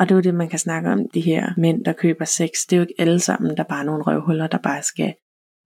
Og 0.00 0.08
det 0.08 0.14
er 0.14 0.16
jo 0.16 0.22
det, 0.22 0.34
man 0.34 0.48
kan 0.48 0.58
snakke 0.58 0.90
om, 0.90 1.08
de 1.14 1.20
her 1.20 1.52
mænd, 1.56 1.84
der 1.84 1.92
køber 1.92 2.24
sex. 2.24 2.50
Det 2.70 2.72
er 2.72 2.76
jo 2.76 2.82
ikke 2.82 2.94
alle 2.98 3.20
sammen, 3.20 3.56
der 3.56 3.62
bare 3.62 3.80
er 3.80 3.84
nogle 3.84 4.02
røvhuller, 4.02 4.46
der 4.46 4.58
bare 4.58 4.82
skal 4.82 5.14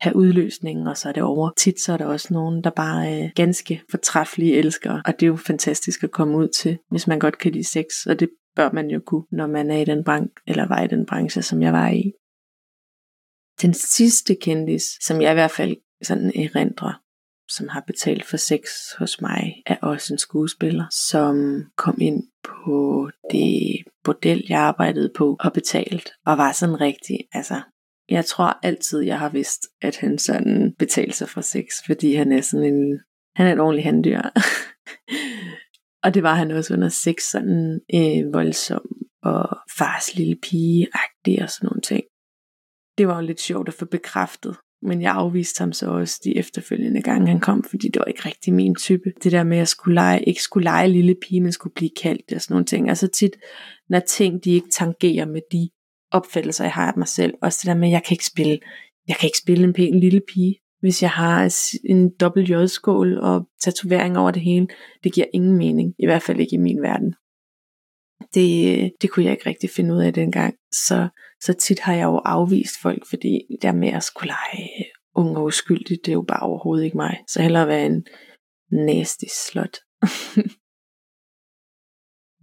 have 0.00 0.16
udløsning, 0.16 0.88
og 0.88 0.96
så 0.96 1.08
er 1.08 1.12
det 1.12 1.22
over. 1.22 1.50
Tit 1.56 1.80
så 1.80 1.92
er 1.92 1.96
der 1.96 2.04
også 2.04 2.34
nogen, 2.34 2.64
der 2.64 2.70
bare 2.70 3.10
er 3.10 3.30
ganske 3.34 3.82
fortræffelige 3.90 4.56
elskere, 4.56 5.02
og 5.06 5.12
det 5.12 5.22
er 5.22 5.30
jo 5.30 5.36
fantastisk 5.36 6.04
at 6.04 6.10
komme 6.10 6.36
ud 6.36 6.48
til, 6.48 6.78
hvis 6.90 7.06
man 7.06 7.18
godt 7.18 7.38
kan 7.38 7.52
lide 7.52 7.68
sex, 7.68 7.84
og 8.06 8.20
det 8.20 8.30
bør 8.56 8.72
man 8.72 8.90
jo 8.90 9.00
kunne, 9.06 9.24
når 9.32 9.46
man 9.46 9.70
er 9.70 9.76
i 9.76 9.84
den 9.84 10.04
branche, 10.04 10.32
eller 10.46 10.68
var 10.68 10.82
i 10.82 10.86
den 10.86 11.06
branche, 11.06 11.42
som 11.42 11.62
jeg 11.62 11.72
var 11.72 11.88
i. 11.88 12.12
Den 13.62 13.74
sidste 13.74 14.34
kendis, 14.34 14.84
som 15.00 15.20
jeg 15.22 15.30
i 15.30 15.34
hvert 15.34 15.50
fald 15.50 15.76
sådan 16.02 16.32
erindrer, 16.36 17.00
som 17.48 17.68
har 17.68 17.84
betalt 17.86 18.24
for 18.24 18.36
sex 18.36 18.60
hos 18.98 19.20
mig, 19.20 19.62
er 19.66 19.76
også 19.82 20.14
en 20.14 20.18
skuespiller, 20.18 20.84
som 20.90 21.64
kom 21.76 21.98
ind 22.00 22.22
på 22.44 23.10
det 23.30 23.82
bordel, 24.04 24.46
jeg 24.48 24.60
arbejdede 24.60 25.12
på, 25.16 25.36
og 25.40 25.52
betalt, 25.52 26.10
og 26.26 26.38
var 26.38 26.52
sådan 26.52 26.80
rigtig, 26.80 27.18
altså, 27.32 27.62
jeg 28.08 28.24
tror 28.24 28.58
altid, 28.62 29.00
jeg 29.00 29.18
har 29.18 29.28
vidst, 29.28 29.66
at 29.82 29.96
han 29.96 30.18
sådan 30.18 30.74
betalte 30.78 31.16
sig 31.16 31.28
for 31.28 31.40
sex, 31.40 31.64
fordi 31.86 32.14
han 32.14 32.32
er 32.32 32.40
sådan 32.40 32.74
en, 32.74 33.00
han 33.36 33.46
er 33.46 33.52
et 33.52 33.60
ordentligt 33.60 33.84
handdyr. 33.84 34.20
og 36.04 36.14
det 36.14 36.22
var 36.22 36.34
han 36.34 36.50
også 36.50 36.74
under 36.74 36.88
sex, 36.88 37.22
sådan 37.22 37.80
øh, 37.94 38.32
voldsom 38.32 38.86
og 39.22 39.58
fars 39.78 40.14
lille 40.14 40.36
pige-agtig 40.36 41.42
og 41.42 41.50
sådan 41.50 41.66
nogle 41.66 41.80
ting. 41.80 42.04
Det 42.98 43.08
var 43.08 43.14
jo 43.14 43.26
lidt 43.26 43.40
sjovt 43.40 43.68
at 43.68 43.74
få 43.74 43.84
bekræftet, 43.84 44.56
men 44.84 45.02
jeg 45.02 45.12
afviste 45.12 45.60
ham 45.60 45.72
så 45.72 45.90
også 45.90 46.20
de 46.24 46.36
efterfølgende 46.36 47.02
gange, 47.02 47.28
han 47.28 47.40
kom, 47.40 47.64
fordi 47.70 47.88
det 47.88 48.00
var 48.00 48.04
ikke 48.04 48.26
rigtig 48.26 48.54
min 48.54 48.74
type. 48.74 49.12
Det 49.22 49.32
der 49.32 49.44
med 49.44 49.58
at 49.58 49.68
skulle 49.68 49.94
lege, 49.94 50.24
ikke 50.24 50.42
skulle 50.42 50.64
lege 50.64 50.88
lille 50.88 51.14
pige, 51.22 51.40
men 51.40 51.52
skulle 51.52 51.74
blive 51.74 51.90
kaldt 52.02 52.32
og 52.32 52.40
sådan 52.40 52.54
nogle 52.54 52.66
ting. 52.66 52.88
Altså 52.88 53.06
tit, 53.08 53.36
når 53.88 54.00
ting 54.00 54.44
de 54.44 54.50
ikke 54.50 54.70
tangerer 54.70 55.26
med 55.26 55.40
de 55.52 55.68
opfattelser, 56.10 56.64
jeg 56.64 56.72
har 56.72 56.92
af 56.92 56.98
mig 56.98 57.08
selv. 57.08 57.34
Også 57.42 57.58
det 57.62 57.68
der 57.68 57.74
med, 57.74 57.88
at 57.88 57.92
jeg 57.92 58.02
kan 58.02 58.14
ikke 58.14 58.26
spille, 58.26 58.58
jeg 59.08 59.16
kan 59.16 59.26
ikke 59.26 59.38
spille 59.38 59.64
en 59.64 59.72
pæn 59.72 60.00
lille 60.00 60.20
pige, 60.34 60.56
hvis 60.80 61.02
jeg 61.02 61.10
har 61.10 61.68
en 61.84 62.10
dobbelt 62.20 62.50
jodskål 62.50 63.18
og 63.18 63.48
tatovering 63.62 64.18
over 64.18 64.30
det 64.30 64.42
hele. 64.42 64.66
Det 65.04 65.14
giver 65.14 65.26
ingen 65.34 65.56
mening, 65.56 65.94
i 65.98 66.06
hvert 66.06 66.22
fald 66.22 66.40
ikke 66.40 66.54
i 66.54 66.58
min 66.58 66.82
verden. 66.82 67.14
Det, 68.34 68.78
øh, 68.78 68.90
det 69.02 69.10
kunne 69.10 69.24
jeg 69.24 69.32
ikke 69.32 69.48
rigtig 69.48 69.70
finde 69.70 69.94
ud 69.94 70.02
af 70.02 70.14
dengang. 70.14 70.54
Så, 70.72 71.08
så 71.44 71.52
tit 71.52 71.80
har 71.80 71.94
jeg 71.94 72.04
jo 72.04 72.22
afvist 72.24 72.80
folk, 72.82 73.08
fordi 73.08 73.40
der 73.62 73.72
med 73.72 73.88
at 73.88 74.04
skulle 74.04 74.32
lege 74.32 74.84
ung 75.14 75.36
og 75.36 75.44
uskyldig, 75.44 75.98
det 76.04 76.08
er 76.08 76.12
jo 76.12 76.24
bare 76.28 76.42
overhovedet 76.42 76.84
ikke 76.84 76.96
mig. 76.96 77.18
Så 77.28 77.42
hellere 77.42 77.68
være 77.68 77.86
en 77.86 78.06
nasty 78.70 79.24
slot. 79.30 79.78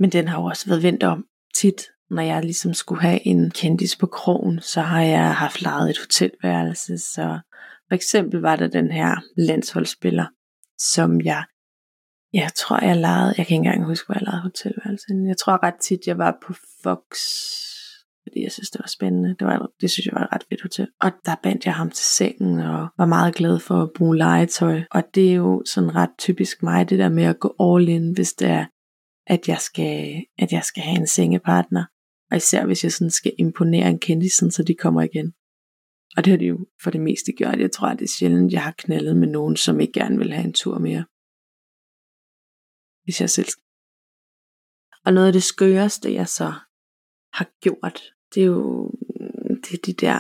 Men 0.02 0.10
den 0.10 0.28
har 0.28 0.42
jo 0.42 0.46
også 0.46 0.70
været 0.70 0.84
vendt 0.84 1.04
om 1.04 1.26
tit, 1.56 1.82
når 2.10 2.22
jeg 2.22 2.44
ligesom 2.44 2.74
skulle 2.74 3.02
have 3.02 3.28
en 3.28 3.52
kendis 3.52 3.96
på 3.96 4.08
krogen, 4.08 4.62
så 4.62 4.82
har 4.82 5.02
jeg 5.02 5.36
haft 5.36 5.62
lejet 5.62 5.90
et 5.90 6.00
hotelværelse. 6.00 6.98
Så 6.98 7.40
for 7.88 7.96
eksempel 7.96 8.40
var 8.40 8.56
der 8.56 8.68
den 8.68 8.92
her 8.92 9.16
landsholdsspiller, 9.38 10.26
som 10.78 11.22
jeg 11.22 11.44
jeg 12.34 12.52
tror, 12.56 12.86
jeg 12.86 12.98
lejede, 12.98 13.28
jeg 13.28 13.36
kan 13.36 13.44
ikke 13.44 13.56
engang 13.56 13.86
huske, 13.86 14.06
hvor 14.06 14.16
jeg 14.16 14.24
lejede 14.24 14.42
hotelværelse. 14.42 15.06
Jeg 15.28 15.38
tror 15.38 15.64
ret 15.64 15.80
tit, 15.82 16.08
jeg 16.08 16.18
var 16.18 16.38
på 16.46 16.54
Fox, 16.84 17.18
fordi 18.24 18.44
jeg 18.44 18.52
synes, 18.52 18.70
det 18.70 18.80
var 18.80 18.88
spændende. 18.88 19.36
Det, 19.40 19.48
var, 19.48 19.70
det 19.82 19.92
synes 19.92 20.06
jeg 20.06 20.14
var 20.14 20.24
et 20.24 20.34
ret 20.34 20.44
fedt 20.50 20.62
hotel. 20.62 20.88
Og 21.02 21.12
der 21.26 21.36
bandt 21.44 21.66
jeg 21.66 21.76
ham 21.76 21.90
til 21.90 22.06
sengen, 22.06 22.60
og 22.60 22.90
var 22.98 23.06
meget 23.06 23.36
glad 23.36 23.60
for 23.60 23.82
at 23.84 23.90
bruge 23.96 24.18
legetøj. 24.18 24.82
Og 24.92 25.04
det 25.16 25.30
er 25.32 25.34
jo 25.34 25.64
sådan 25.66 25.96
ret 25.96 26.10
typisk 26.18 26.64
mig, 26.64 26.90
det 26.90 27.00
der 27.00 27.10
med 27.10 27.24
at 27.24 27.40
gå 27.40 27.56
all 27.60 27.90
in, 27.90 28.14
hvis 28.14 28.34
det 28.34 28.48
er, 28.48 28.66
at 29.28 29.48
jeg 29.48 29.58
skal, 29.58 30.24
at 30.38 30.52
jeg 30.52 30.64
skal 30.64 30.84
have 30.84 30.98
en 30.98 31.08
sengepartner. 31.08 31.86
Og 32.32 32.38
især 32.38 32.66
hvis 32.66 32.84
jeg 32.84 32.92
sådan 32.92 33.12
skal 33.12 33.34
imponere 33.38 33.90
en 33.90 34.00
kendis, 34.00 34.34
så 34.34 34.64
de 34.68 34.76
kommer 34.76 35.02
igen. 35.02 35.34
Og 36.18 36.26
det 36.26 36.32
har 36.32 36.38
de 36.38 36.46
jo 36.46 36.68
for 36.84 36.92
det 36.92 37.02
meste 37.02 37.32
gjort. 37.32 37.60
Jeg 37.60 37.72
tror, 37.72 37.88
at 37.88 38.00
det 38.00 38.06
er 38.06 38.16
sjældent, 38.18 38.54
jeg 38.54 38.64
har 38.64 38.76
knaldet 38.78 39.18
med 39.18 39.28
nogen, 39.28 39.58
som 39.58 39.80
ikke 39.80 39.94
gerne 39.94 40.18
vil 40.18 40.34
have 40.34 40.46
en 40.46 40.54
tur 40.54 40.80
mere. 40.80 41.06
Hvis 43.04 43.22
jeg 43.22 43.30
selv 43.30 43.48
Og 45.06 45.14
noget 45.14 45.28
af 45.28 45.34
det 45.34 45.44
skøreste, 45.44 46.14
jeg 46.14 46.28
så 46.28 46.54
har 47.34 47.50
gjort, 47.62 48.02
det 48.36 48.42
er 48.42 48.48
jo 48.48 48.92
mm, 49.20 49.62
det 49.62 49.74
er 49.74 49.82
de 49.86 49.94
der 49.94 50.20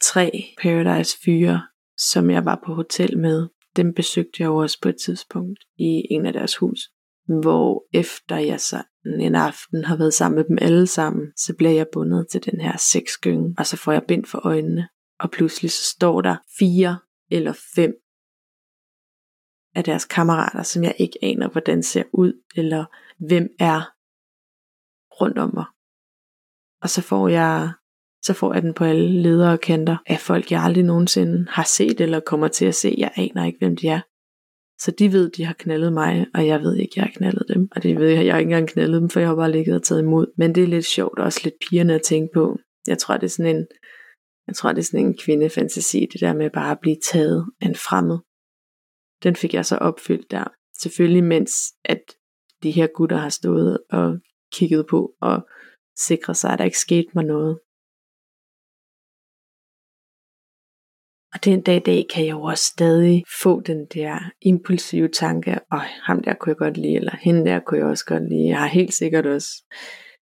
tre 0.00 0.54
Paradise 0.62 1.18
fyre, 1.24 1.62
som 1.98 2.30
jeg 2.30 2.44
var 2.44 2.62
på 2.66 2.74
hotel 2.74 3.18
med. 3.18 3.48
Dem 3.76 3.94
besøgte 3.94 4.36
jeg 4.38 4.46
jo 4.46 4.56
også 4.56 4.78
på 4.82 4.88
et 4.88 4.96
tidspunkt 5.04 5.58
i 5.78 6.02
en 6.10 6.26
af 6.26 6.32
deres 6.32 6.56
hus. 6.56 6.78
Hvor 7.42 7.84
efter 7.92 8.36
jeg 8.36 8.60
så 8.60 8.82
en 9.04 9.34
aften 9.34 9.84
har 9.84 9.96
været 9.96 10.14
sammen 10.14 10.36
med 10.36 10.44
dem 10.44 10.58
alle 10.60 10.86
sammen, 10.86 11.32
så 11.36 11.54
bliver 11.58 11.72
jeg 11.72 11.86
bundet 11.92 12.26
til 12.30 12.44
den 12.44 12.60
her 12.60 12.76
sexgynge, 12.76 13.54
og 13.58 13.66
så 13.66 13.76
får 13.76 13.92
jeg 13.92 14.02
bind 14.08 14.24
for 14.24 14.46
øjnene. 14.46 14.88
Og 15.20 15.30
pludselig 15.30 15.70
så 15.70 15.84
står 15.84 16.20
der 16.20 16.36
fire 16.58 16.98
eller 17.30 17.52
fem 17.74 17.94
af 19.74 19.84
deres 19.84 20.04
kammerater, 20.04 20.62
som 20.62 20.84
jeg 20.84 20.94
ikke 20.98 21.18
aner, 21.22 21.48
hvordan 21.48 21.82
ser 21.82 22.04
ud, 22.12 22.42
eller 22.56 22.84
hvem 23.18 23.48
er 23.58 23.82
rundt 25.20 25.38
om 25.38 25.54
mig. 25.54 25.64
Og 26.82 26.90
så 26.90 27.02
får 27.02 27.28
jeg 27.28 27.72
så 28.24 28.32
får 28.32 28.54
jeg 28.54 28.62
den 28.62 28.74
på 28.74 28.84
alle 28.84 29.22
ledere 29.22 29.52
og 29.52 29.60
kanter 29.60 29.96
af 30.06 30.20
folk, 30.20 30.50
jeg 30.50 30.62
aldrig 30.62 30.84
nogensinde 30.84 31.46
har 31.50 31.64
set 31.64 32.00
eller 32.00 32.20
kommer 32.20 32.48
til 32.48 32.64
at 32.64 32.74
se. 32.74 32.94
Jeg 32.98 33.12
aner 33.16 33.44
ikke, 33.44 33.58
hvem 33.58 33.76
de 33.76 33.88
er. 33.88 34.00
Så 34.78 34.90
de 34.90 35.12
ved, 35.12 35.30
de 35.30 35.44
har 35.44 35.54
knaldet 35.58 35.92
mig, 35.92 36.26
og 36.34 36.46
jeg 36.46 36.60
ved 36.60 36.76
ikke, 36.76 36.92
jeg 36.96 37.04
har 37.04 37.12
knaldet 37.16 37.44
dem. 37.48 37.68
Og 37.76 37.82
det 37.82 37.98
ved 37.98 38.08
jeg, 38.08 38.26
jeg 38.26 38.34
har 38.34 38.38
ikke 38.38 38.48
engang 38.48 38.68
knaldet 38.68 39.00
dem, 39.00 39.10
for 39.10 39.20
jeg 39.20 39.28
har 39.28 39.36
bare 39.36 39.52
ligget 39.52 39.74
og 39.76 39.82
taget 39.82 40.02
imod. 40.02 40.26
Men 40.36 40.54
det 40.54 40.62
er 40.62 40.68
lidt 40.68 40.84
sjovt 40.86 41.18
og 41.18 41.24
også 41.24 41.40
lidt 41.44 41.54
pigerne 41.68 41.94
at 41.94 42.02
tænke 42.02 42.30
på. 42.34 42.58
Jeg 42.86 42.98
tror, 42.98 43.16
det 43.16 43.24
er 43.24 43.30
sådan 43.30 43.56
en, 43.56 43.66
jeg 44.46 44.56
tror, 44.56 44.72
det 44.72 44.78
er 44.78 44.84
sådan 44.84 45.06
en 45.06 45.16
kvindefantasi, 45.16 46.06
det 46.12 46.20
der 46.20 46.34
med 46.34 46.50
bare 46.50 46.70
at 46.70 46.80
blive 46.80 46.96
taget 47.12 47.46
af 47.60 47.66
en 47.66 47.74
fremmed. 47.74 48.18
Den 49.22 49.36
fik 49.36 49.54
jeg 49.54 49.66
så 49.66 49.76
opfyldt 49.76 50.30
der. 50.30 50.44
Selvfølgelig 50.82 51.24
mens, 51.24 51.52
at 51.84 52.02
de 52.62 52.70
her 52.70 52.86
gutter 52.86 53.16
har 53.16 53.28
stået 53.28 53.78
og 53.90 54.18
kigget 54.52 54.86
på 54.90 55.14
og 55.20 55.48
sikre 55.96 56.34
sig, 56.34 56.50
at 56.50 56.58
der 56.58 56.64
ikke 56.64 56.78
skete 56.78 57.08
mig 57.14 57.24
noget. 57.24 57.60
Og 61.34 61.44
den 61.44 61.62
dag 61.62 61.76
i 61.76 61.86
dag 61.90 62.06
kan 62.14 62.26
jeg 62.26 62.32
jo 62.32 62.42
også 62.42 62.64
stadig 62.64 63.24
få 63.42 63.60
den 63.60 63.86
der 63.86 64.30
impulsive 64.40 65.08
tanke, 65.08 65.60
og 65.70 65.80
ham 65.80 66.22
der 66.22 66.34
kunne 66.34 66.50
jeg 66.50 66.56
godt 66.56 66.76
lide, 66.76 66.96
eller 66.96 67.16
hende 67.16 67.44
der 67.44 67.60
kunne 67.60 67.78
jeg 67.78 67.86
også 67.86 68.04
godt 68.04 68.28
lide. 68.28 68.48
Jeg 68.48 68.58
har 68.58 68.66
helt 68.66 68.94
sikkert 68.94 69.26
også 69.26 69.64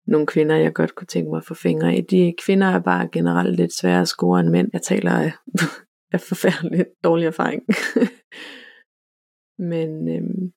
nogle 0.07 0.27
kvinder, 0.27 0.57
jeg 0.57 0.75
godt 0.75 0.95
kunne 0.95 1.07
tænke 1.07 1.31
mig 1.31 1.37
at 1.37 1.45
få 1.45 1.55
fingre 1.55 1.97
i. 1.97 2.01
De 2.01 2.35
kvinder 2.45 2.67
er 2.67 2.81
bare 2.81 3.09
generelt 3.13 3.57
lidt 3.57 3.73
sværere 3.73 4.01
at 4.01 4.09
score 4.09 4.41
end 4.41 4.49
mænd. 4.49 4.71
Jeg 4.73 4.83
taler 4.83 5.13
af, 5.13 5.33
af 6.15 6.21
forfærdeligt 6.21 6.89
dårlig 7.05 7.27
erfaring. 7.27 7.63
Men 9.73 10.09
øhm, 10.09 10.53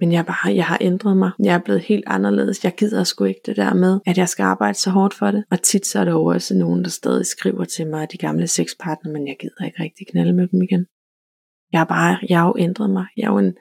men 0.00 0.12
jeg, 0.12 0.26
bare, 0.26 0.54
jeg 0.54 0.64
har 0.64 0.78
ændret 0.80 1.16
mig. 1.16 1.30
Jeg 1.44 1.54
er 1.54 1.58
blevet 1.58 1.80
helt 1.80 2.04
anderledes. 2.06 2.64
Jeg 2.64 2.74
gider 2.76 3.04
sgu 3.04 3.24
ikke 3.24 3.40
det 3.46 3.56
der 3.56 3.74
med, 3.74 4.00
at 4.06 4.18
jeg 4.18 4.28
skal 4.28 4.42
arbejde 4.42 4.78
så 4.78 4.90
hårdt 4.90 5.14
for 5.14 5.30
det. 5.30 5.44
Og 5.50 5.62
tit 5.62 5.86
så 5.86 6.00
er 6.00 6.04
der 6.04 6.14
også 6.14 6.54
nogen, 6.54 6.84
der 6.84 6.90
stadig 6.90 7.26
skriver 7.26 7.64
til 7.64 7.86
mig, 7.86 8.12
de 8.12 8.18
gamle 8.18 8.46
sexpartner, 8.46 9.12
men 9.12 9.28
jeg 9.28 9.36
gider 9.40 9.64
ikke 9.64 9.82
rigtig 9.82 10.06
knalde 10.06 10.32
med 10.32 10.48
dem 10.48 10.62
igen. 10.62 10.86
Jeg 11.72 11.80
har 11.80 11.84
bare, 11.84 12.18
jeg 12.28 12.38
har 12.38 12.46
jo 12.46 12.54
ændret 12.58 12.90
mig. 12.90 13.06
Jeg 13.16 13.24
er 13.24 13.32
jo 13.32 13.38
en, 13.38 13.54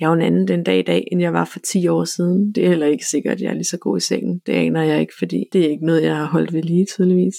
jeg 0.00 0.06
er 0.06 0.10
jo 0.10 0.14
en 0.14 0.22
anden 0.22 0.48
den 0.48 0.64
dag 0.64 0.78
i 0.78 0.82
dag, 0.82 1.08
end 1.12 1.20
jeg 1.20 1.32
var 1.32 1.44
for 1.44 1.58
10 1.58 1.88
år 1.88 2.04
siden. 2.04 2.52
Det 2.52 2.64
er 2.64 2.68
heller 2.68 2.86
ikke 2.86 3.06
sikkert, 3.06 3.34
at 3.34 3.40
jeg 3.40 3.50
er 3.50 3.54
lige 3.54 3.64
så 3.64 3.78
god 3.78 3.96
i 3.96 4.00
sengen. 4.00 4.40
Det 4.46 4.52
aner 4.52 4.82
jeg 4.82 5.00
ikke, 5.00 5.12
fordi 5.18 5.44
det 5.52 5.64
er 5.64 5.70
ikke 5.70 5.86
noget, 5.86 6.02
jeg 6.02 6.16
har 6.16 6.26
holdt 6.26 6.52
ved 6.52 6.62
lige 6.62 6.86
tydeligvis. 6.86 7.34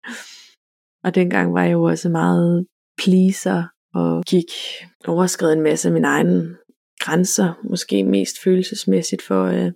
og 1.04 1.14
dengang 1.14 1.54
var 1.54 1.62
jeg 1.62 1.72
jo 1.72 1.82
også 1.82 2.08
meget 2.08 2.66
pleaser 2.98 3.64
og 3.94 4.24
gik 4.24 4.50
overskrevet 5.06 5.52
en 5.52 5.62
masse 5.62 5.88
af 5.88 5.94
min 5.94 6.04
egen 6.04 6.56
grænser, 7.04 7.48
måske 7.70 8.04
mest 8.04 8.36
følelsesmæssigt 8.44 9.22
for, 9.22 9.44
øh, 9.44 9.72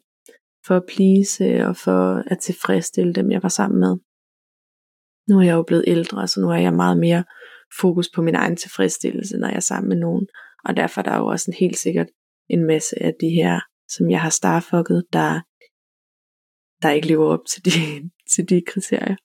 for 0.66 0.76
at 0.76 0.87
please 0.88 1.44
øh, 1.44 1.68
og 1.68 1.76
for 1.76 2.22
at 2.32 2.38
tilfredsstille 2.38 3.12
dem, 3.12 3.30
jeg 3.30 3.42
var 3.42 3.48
sammen 3.48 3.80
med. 3.80 3.94
Nu 5.28 5.38
er 5.38 5.44
jeg 5.44 5.54
jo 5.54 5.62
blevet 5.62 5.84
ældre, 5.87 6.28
så 6.28 6.40
nu 6.40 6.50
er 6.50 6.60
jeg 6.66 6.72
meget 6.72 6.98
mere 6.98 7.24
fokus 7.80 8.08
på 8.14 8.22
min 8.22 8.34
egen 8.34 8.56
tilfredsstillelse, 8.56 9.37
når 9.37 9.48
jeg 9.48 9.56
er 9.56 9.70
sammen 9.70 9.88
med 9.88 9.96
nogen. 9.96 10.26
Og 10.64 10.76
derfor 10.76 11.00
er 11.00 11.04
der 11.04 11.16
jo 11.16 11.26
også 11.26 11.50
en 11.50 11.56
helt 11.60 11.78
sikkert 11.78 12.06
en 12.48 12.66
masse 12.66 13.02
af 13.02 13.12
de 13.20 13.28
her, 13.28 13.60
som 13.88 14.10
jeg 14.10 14.20
har 14.22 14.30
starfucket, 14.30 15.04
der, 15.12 15.30
der 16.82 16.90
ikke 16.90 17.08
lever 17.08 17.26
op 17.26 17.44
til 17.50 17.64
de, 17.64 17.70
til 18.32 18.48
de 18.48 18.62
kriterier. 18.66 19.16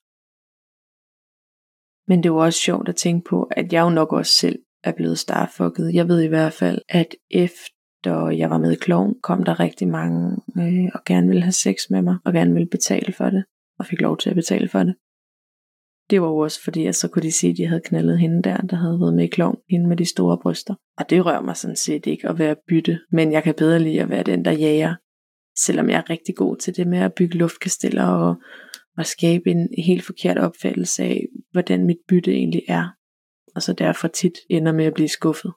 Men 2.08 2.22
det 2.22 2.32
var 2.32 2.44
også 2.44 2.60
sjovt 2.60 2.88
at 2.88 2.96
tænke 2.96 3.28
på, 3.30 3.42
at 3.42 3.72
jeg 3.72 3.82
jo 3.82 3.90
nok 3.90 4.12
også 4.12 4.34
selv 4.34 4.58
er 4.84 4.92
blevet 4.92 5.18
starfucket. 5.18 5.94
Jeg 5.94 6.08
ved 6.08 6.22
i 6.22 6.26
hvert 6.26 6.52
fald, 6.52 6.78
at 6.88 7.14
efter 7.30 7.79
da 8.04 8.14
jeg 8.14 8.50
var 8.50 8.58
med 8.58 8.72
i 8.72 8.76
Kloven, 8.76 9.14
kom 9.22 9.42
der 9.42 9.60
rigtig 9.60 9.88
mange 9.88 10.36
øh, 10.58 10.90
og 10.94 11.00
gerne 11.06 11.26
ville 11.26 11.42
have 11.42 11.52
sex 11.52 11.76
med 11.90 12.02
mig, 12.02 12.16
og 12.24 12.32
gerne 12.32 12.52
ville 12.52 12.68
betale 12.68 13.12
for 13.12 13.30
det, 13.30 13.44
og 13.78 13.86
fik 13.86 14.00
lov 14.00 14.18
til 14.18 14.30
at 14.30 14.36
betale 14.36 14.68
for 14.68 14.78
det. 14.78 14.94
Det 16.10 16.22
var 16.22 16.28
jo 16.28 16.36
også 16.36 16.62
fordi, 16.64 16.86
at 16.86 16.96
så 16.96 17.08
kunne 17.08 17.22
de 17.22 17.32
sige, 17.32 17.50
at 17.50 17.56
de 17.56 17.66
havde 17.66 17.80
knaldet 17.84 18.18
hende 18.18 18.42
der, 18.42 18.56
der 18.56 18.76
havde 18.76 19.00
været 19.00 19.14
med 19.14 19.24
i 19.24 19.26
Klovn, 19.28 19.58
hende 19.70 19.88
med 19.88 19.96
de 19.96 20.04
store 20.04 20.38
bryster. 20.42 20.74
Og 20.98 21.10
det 21.10 21.26
rører 21.26 21.42
mig 21.42 21.56
sådan 21.56 21.76
set 21.76 22.06
ikke 22.06 22.28
at 22.28 22.38
være 22.38 22.56
bytte, 22.68 23.00
men 23.12 23.32
jeg 23.32 23.42
kan 23.42 23.54
bedre 23.54 23.78
lide 23.78 24.00
at 24.00 24.10
være 24.10 24.22
den, 24.22 24.44
der 24.44 24.52
jager. 24.52 24.94
Selvom 25.58 25.90
jeg 25.90 25.96
er 25.96 26.10
rigtig 26.10 26.36
god 26.36 26.56
til 26.56 26.76
det 26.76 26.86
med 26.86 26.98
at 26.98 27.14
bygge 27.14 27.38
luftkasteller 27.38 28.06
og, 28.06 28.34
og 28.98 29.06
skabe 29.06 29.50
en 29.50 29.68
helt 29.78 30.04
forkert 30.04 30.38
opfattelse 30.38 31.02
af, 31.02 31.26
hvordan 31.52 31.86
mit 31.86 31.98
bytte 32.08 32.32
egentlig 32.32 32.62
er. 32.68 32.88
Og 33.54 33.62
så 33.62 33.72
derfor 33.72 34.08
tit 34.08 34.38
ender 34.50 34.72
med 34.72 34.84
at 34.84 34.94
blive 34.94 35.08
skuffet. 35.08 35.52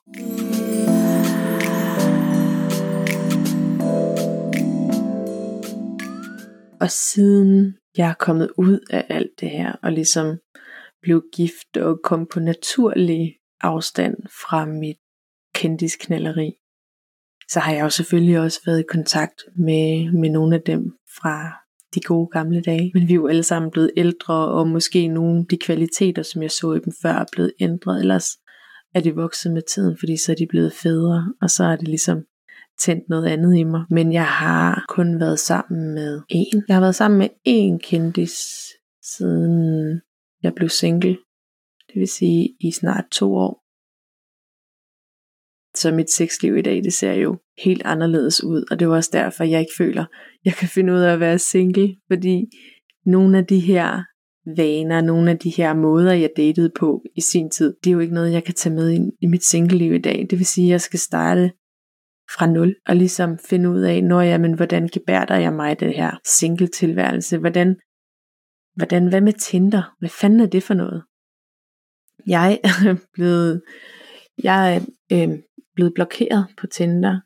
Og 6.83 6.91
siden 6.91 7.75
jeg 7.97 8.09
er 8.09 8.13
kommet 8.13 8.49
ud 8.57 8.79
af 8.89 9.05
alt 9.09 9.31
det 9.39 9.49
her, 9.49 9.71
og 9.83 9.91
ligesom 9.91 10.37
blev 11.01 11.23
gift 11.33 11.77
og 11.77 11.99
kom 12.03 12.27
på 12.33 12.39
naturlig 12.39 13.35
afstand 13.61 14.15
fra 14.41 14.65
mit 14.65 14.97
kendisknalleri, 15.55 16.51
så 17.49 17.59
har 17.59 17.73
jeg 17.73 17.83
jo 17.83 17.89
selvfølgelig 17.89 18.39
også 18.39 18.61
været 18.65 18.79
i 18.79 18.89
kontakt 18.89 19.43
med, 19.55 20.11
med 20.11 20.29
nogle 20.29 20.55
af 20.55 20.61
dem 20.61 20.81
fra 21.21 21.35
de 21.95 22.01
gode 22.01 22.29
gamle 22.31 22.61
dage. 22.61 22.91
Men 22.93 23.07
vi 23.07 23.13
er 23.13 23.15
jo 23.15 23.27
alle 23.27 23.43
sammen 23.43 23.71
blevet 23.71 23.91
ældre, 23.97 24.33
og 24.33 24.67
måske 24.67 25.07
nogle 25.07 25.39
af 25.39 25.45
de 25.49 25.57
kvaliteter, 25.57 26.23
som 26.23 26.41
jeg 26.41 26.51
så 26.51 26.73
i 26.73 26.79
dem 26.79 26.93
før, 27.01 27.13
er 27.13 27.25
blevet 27.31 27.53
ændret. 27.59 27.99
Ellers 27.99 28.27
er 28.95 29.01
de 29.01 29.15
vokset 29.15 29.51
med 29.53 29.61
tiden, 29.61 29.97
fordi 29.99 30.17
så 30.17 30.31
er 30.31 30.35
de 30.35 30.47
blevet 30.49 30.73
fædre, 30.73 31.33
og 31.41 31.49
så 31.49 31.63
er 31.63 31.75
det 31.75 31.87
ligesom 31.87 32.17
tændt 32.79 33.09
noget 33.09 33.25
andet 33.25 33.57
i 33.57 33.63
mig. 33.63 33.85
Men 33.89 34.13
jeg 34.13 34.25
har 34.25 34.85
kun 34.89 35.19
været 35.19 35.39
sammen 35.39 35.93
med 35.93 36.21
en. 36.29 36.63
Jeg 36.67 36.75
har 36.75 36.81
været 36.81 36.95
sammen 36.95 37.17
med 37.17 37.29
en 37.43 37.79
kendis 37.79 38.37
siden 39.03 40.01
jeg 40.43 40.53
blev 40.55 40.69
single. 40.69 41.17
Det 41.87 41.99
vil 41.99 42.07
sige 42.07 42.55
i 42.59 42.71
snart 42.71 43.05
to 43.11 43.35
år. 43.35 43.63
Så 45.77 45.91
mit 45.91 46.11
sexliv 46.11 46.57
i 46.57 46.61
dag, 46.61 46.83
det 46.83 46.93
ser 46.93 47.13
jo 47.13 47.39
helt 47.63 47.81
anderledes 47.85 48.43
ud. 48.43 48.65
Og 48.71 48.79
det 48.79 48.85
er 48.85 48.89
også 48.89 49.09
derfor, 49.13 49.43
jeg 49.43 49.59
ikke 49.59 49.73
føler, 49.77 50.05
jeg 50.45 50.53
kan 50.53 50.67
finde 50.67 50.93
ud 50.93 50.99
af 50.99 51.13
at 51.13 51.19
være 51.19 51.39
single. 51.39 51.95
Fordi 52.11 52.45
nogle 53.05 53.37
af 53.37 53.45
de 53.45 53.59
her 53.59 54.03
vaner, 54.57 55.01
nogle 55.01 55.31
af 55.31 55.39
de 55.39 55.49
her 55.49 55.73
måder, 55.73 56.13
jeg 56.13 56.29
datede 56.37 56.71
på 56.79 57.01
i 57.15 57.21
sin 57.21 57.49
tid, 57.49 57.75
det 57.83 57.89
er 57.89 57.93
jo 57.93 57.99
ikke 57.99 58.13
noget, 58.13 58.31
jeg 58.31 58.43
kan 58.43 58.53
tage 58.53 58.75
med 58.75 58.89
ind 58.89 59.13
i 59.21 59.25
mit 59.25 59.43
single-liv 59.43 59.93
i 59.93 60.01
dag. 60.01 60.27
Det 60.29 60.37
vil 60.39 60.45
sige, 60.45 60.67
at 60.67 60.71
jeg 60.71 60.81
skal 60.81 60.99
starte 60.99 61.51
fra 62.35 62.45
nul, 62.45 62.75
og 62.87 62.95
ligesom 62.95 63.37
finde 63.37 63.69
ud 63.69 63.81
af, 63.81 64.03
når 64.03 64.21
jeg, 64.21 64.41
men 64.41 64.53
hvordan 64.53 64.87
gebærder 64.87 65.35
jeg 65.35 65.53
mig 65.53 65.79
det 65.79 65.93
her 65.95 66.19
single 66.25 66.67
tilværelse, 66.67 67.37
hvordan, 67.37 67.75
hvordan, 68.75 69.07
hvad 69.07 69.21
med 69.21 69.33
Tinder, 69.33 69.95
hvad 69.99 70.09
fanden 70.09 70.39
er 70.39 70.45
det 70.45 70.63
for 70.63 70.73
noget? 70.73 71.03
Jeg 72.27 72.59
er 72.63 72.95
blevet, 73.13 73.61
jeg 74.43 74.75
er 74.75 74.79
øh, 75.11 75.39
blevet 75.75 75.93
blokeret 75.93 76.47
på 76.57 76.67
Tinder, 76.67 77.19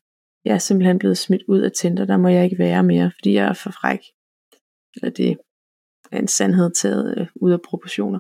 jeg 0.46 0.54
er 0.54 0.58
simpelthen 0.58 1.00
blevet 1.00 1.18
smidt 1.18 1.44
ud 1.48 1.60
af 1.60 1.72
Tinder, 1.72 2.06
der 2.06 2.18
må 2.18 2.28
jeg 2.28 2.44
ikke 2.44 2.58
være 2.58 2.84
mere, 2.84 3.12
fordi 3.20 3.34
jeg 3.34 3.46
er 3.46 3.54
for 3.54 3.72
fræk, 3.72 4.00
eller 4.96 5.10
det 5.10 5.38
er 6.12 6.20
en 6.20 6.28
sandhed 6.28 6.72
taget 6.72 7.18
øh, 7.18 7.28
ud 7.36 7.52
af 7.52 7.62
proportioner. 7.62 8.20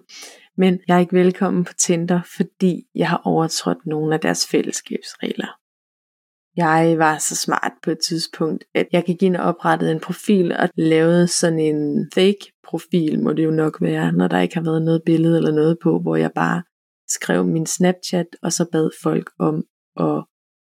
Men 0.57 0.79
jeg 0.87 0.95
er 0.95 0.99
ikke 0.99 1.15
velkommen 1.15 1.63
på 1.63 1.73
Tinder, 1.73 2.21
fordi 2.37 2.87
jeg 2.95 3.09
har 3.09 3.21
overtrådt 3.25 3.85
nogle 3.85 4.13
af 4.13 4.19
deres 4.19 4.47
fællesskabsregler. 4.47 5.66
Jeg 6.57 6.95
var 6.97 7.17
så 7.17 7.35
smart 7.35 7.71
på 7.83 7.91
et 7.91 7.97
tidspunkt, 8.07 8.63
at 8.75 8.87
jeg 8.91 9.03
gik 9.03 9.23
ind 9.23 9.35
og 9.35 9.43
oprettede 9.43 9.91
en 9.91 9.99
profil 9.99 10.51
og 10.51 10.69
lavede 10.77 11.27
sådan 11.27 11.59
en 11.59 12.11
fake 12.13 12.51
profil, 12.67 13.23
må 13.23 13.33
det 13.33 13.45
jo 13.45 13.51
nok 13.51 13.81
være, 13.81 14.11
når 14.11 14.27
der 14.27 14.39
ikke 14.39 14.55
har 14.55 14.63
været 14.63 14.81
noget 14.81 15.01
billede 15.05 15.37
eller 15.37 15.51
noget 15.51 15.77
på, 15.83 15.99
hvor 15.99 16.15
jeg 16.15 16.31
bare 16.35 16.63
skrev 17.09 17.45
min 17.45 17.65
Snapchat, 17.65 18.27
og 18.41 18.53
så 18.53 18.65
bad 18.71 18.89
folk 19.03 19.29
om 19.39 19.63
at 19.99 20.23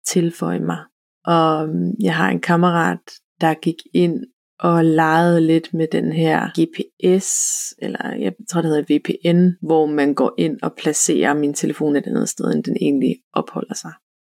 tilføje 0.07 0.61
mig. 0.61 0.79
Og 1.25 1.69
mm, 1.69 1.93
jeg 2.03 2.17
har 2.17 2.31
en 2.31 2.41
kammerat, 2.41 3.01
der 3.41 3.55
gik 3.55 3.77
ind 3.95 4.25
og 4.59 4.85
legede 4.85 5.41
lidt 5.41 5.75
med 5.75 5.87
den 5.93 6.13
her 6.13 6.49
GPS, 6.61 7.31
eller 7.79 8.15
jeg 8.15 8.33
tror 8.51 8.61
det 8.63 8.71
hedder 8.71 8.99
VPN, 8.99 9.67
hvor 9.67 9.87
man 9.87 10.15
går 10.15 10.35
ind 10.39 10.59
og 10.63 10.73
placerer 10.79 11.35
min 11.35 11.55
telefon 11.55 11.97
et 11.97 12.07
andet 12.07 12.29
sted, 12.29 12.55
end 12.55 12.65
den 12.65 12.77
egentlig 12.81 13.17
opholder 13.33 13.75
sig. 13.75 13.93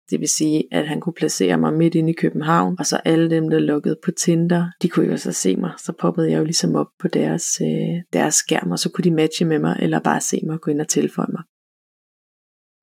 Det 0.09 0.19
vil 0.19 0.29
sige, 0.29 0.63
at 0.71 0.87
han 0.87 1.01
kunne 1.01 1.13
placere 1.13 1.57
mig 1.57 1.73
midt 1.73 1.95
inde 1.95 2.09
i 2.09 2.15
København, 2.15 2.75
og 2.79 2.85
så 2.85 2.97
alle 2.97 3.29
dem, 3.29 3.49
der 3.49 3.59
lukkede 3.59 3.99
på 4.05 4.11
Tinder, 4.11 4.71
de 4.81 4.89
kunne 4.89 5.07
jo 5.07 5.17
så 5.17 5.31
se 5.31 5.55
mig. 5.55 5.73
Så 5.77 5.93
poppede 5.99 6.31
jeg 6.31 6.39
jo 6.39 6.43
ligesom 6.43 6.75
op 6.75 6.87
på 6.99 7.07
deres, 7.07 7.61
øh, 7.61 8.03
deres 8.13 8.35
skærm, 8.35 8.71
og 8.71 8.79
så 8.79 8.91
kunne 8.91 9.03
de 9.03 9.11
matche 9.11 9.45
med 9.45 9.59
mig, 9.59 9.77
eller 9.81 9.99
bare 9.99 10.21
se 10.21 10.39
mig 10.45 10.53
og 10.53 10.61
gå 10.61 10.71
ind 10.71 10.81
og 10.81 10.87
tilføje 10.87 11.31
mig. 11.31 11.43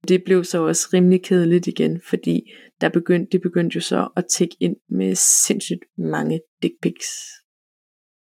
Det 0.09 0.23
blev 0.25 0.45
så 0.45 0.67
også 0.67 0.89
rimelig 0.93 1.25
kedeligt 1.25 1.67
igen, 1.67 2.01
fordi 2.11 2.51
der 2.81 2.89
begyndte, 2.89 3.31
det 3.33 3.43
begyndte 3.43 3.75
jo 3.75 3.81
så 3.81 4.09
at 4.17 4.25
tække 4.31 4.57
ind 4.61 4.77
med 4.91 5.15
sindssygt 5.47 5.85
mange 5.99 6.41
dick 6.63 6.75
pics. 6.83 7.09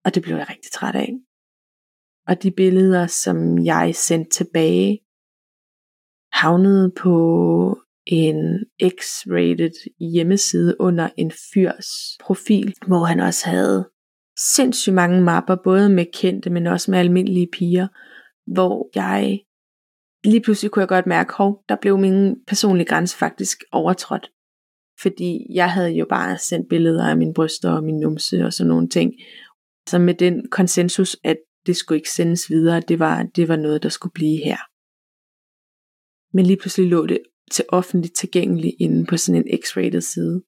Og 0.05 0.15
det 0.15 0.23
blev 0.23 0.35
jeg 0.37 0.49
rigtig 0.49 0.71
træt 0.71 0.95
af. 0.95 1.09
Og 2.27 2.43
de 2.43 2.51
billeder, 2.51 3.07
som 3.07 3.65
jeg 3.65 3.95
sendte 3.95 4.29
tilbage, 4.29 4.99
havnede 6.31 6.91
på 6.97 7.13
en 8.07 8.65
X-rated 8.83 9.89
hjemmeside 9.99 10.75
under 10.79 11.09
en 11.17 11.31
fyrs 11.53 12.17
profil, 12.21 12.75
hvor 12.87 13.05
han 13.05 13.19
også 13.19 13.49
havde 13.49 13.89
sindssygt 14.55 14.93
mange 14.93 15.21
mapper, 15.21 15.55
både 15.63 15.89
med 15.89 16.05
kendte, 16.13 16.49
men 16.49 16.67
også 16.67 16.91
med 16.91 16.99
almindelige 16.99 17.49
piger, 17.53 17.87
hvor 18.53 18.89
jeg 18.95 19.39
lige 20.23 20.41
pludselig 20.41 20.71
kunne 20.71 20.81
jeg 20.81 20.89
godt 20.89 21.05
mærke, 21.05 21.33
hov, 21.33 21.63
der 21.69 21.75
blev 21.81 21.97
min 21.97 22.35
personlige 22.47 22.87
grænse 22.87 23.17
faktisk 23.17 23.63
overtrådt. 23.71 24.31
Fordi 25.01 25.45
jeg 25.53 25.71
havde 25.71 25.91
jo 25.91 26.05
bare 26.09 26.37
sendt 26.37 26.69
billeder 26.69 27.09
af 27.09 27.17
mine 27.17 27.33
bryster 27.33 27.71
og 27.71 27.83
min 27.83 27.99
numse 27.99 28.45
og 28.45 28.53
sådan 28.53 28.69
nogle 28.69 28.89
ting. 28.89 29.13
Så 29.87 29.99
med 29.99 30.13
den 30.13 30.49
konsensus, 30.51 31.17
at 31.23 31.37
det 31.65 31.75
skulle 31.75 31.97
ikke 31.97 32.11
sendes 32.11 32.49
videre, 32.49 32.79
det 32.79 32.99
var, 32.99 33.23
det 33.23 33.47
var 33.47 33.55
noget, 33.55 33.83
der 33.83 33.89
skulle 33.89 34.13
blive 34.13 34.43
her. 34.43 34.57
Men 36.35 36.45
lige 36.45 36.57
pludselig 36.57 36.89
lå 36.89 37.05
det 37.05 37.19
til 37.51 37.65
offentligt 37.69 38.15
tilgængelig 38.15 38.73
inde 38.79 39.05
på 39.05 39.17
sådan 39.17 39.41
en 39.41 39.59
x-rated 39.63 40.01
side. 40.01 40.41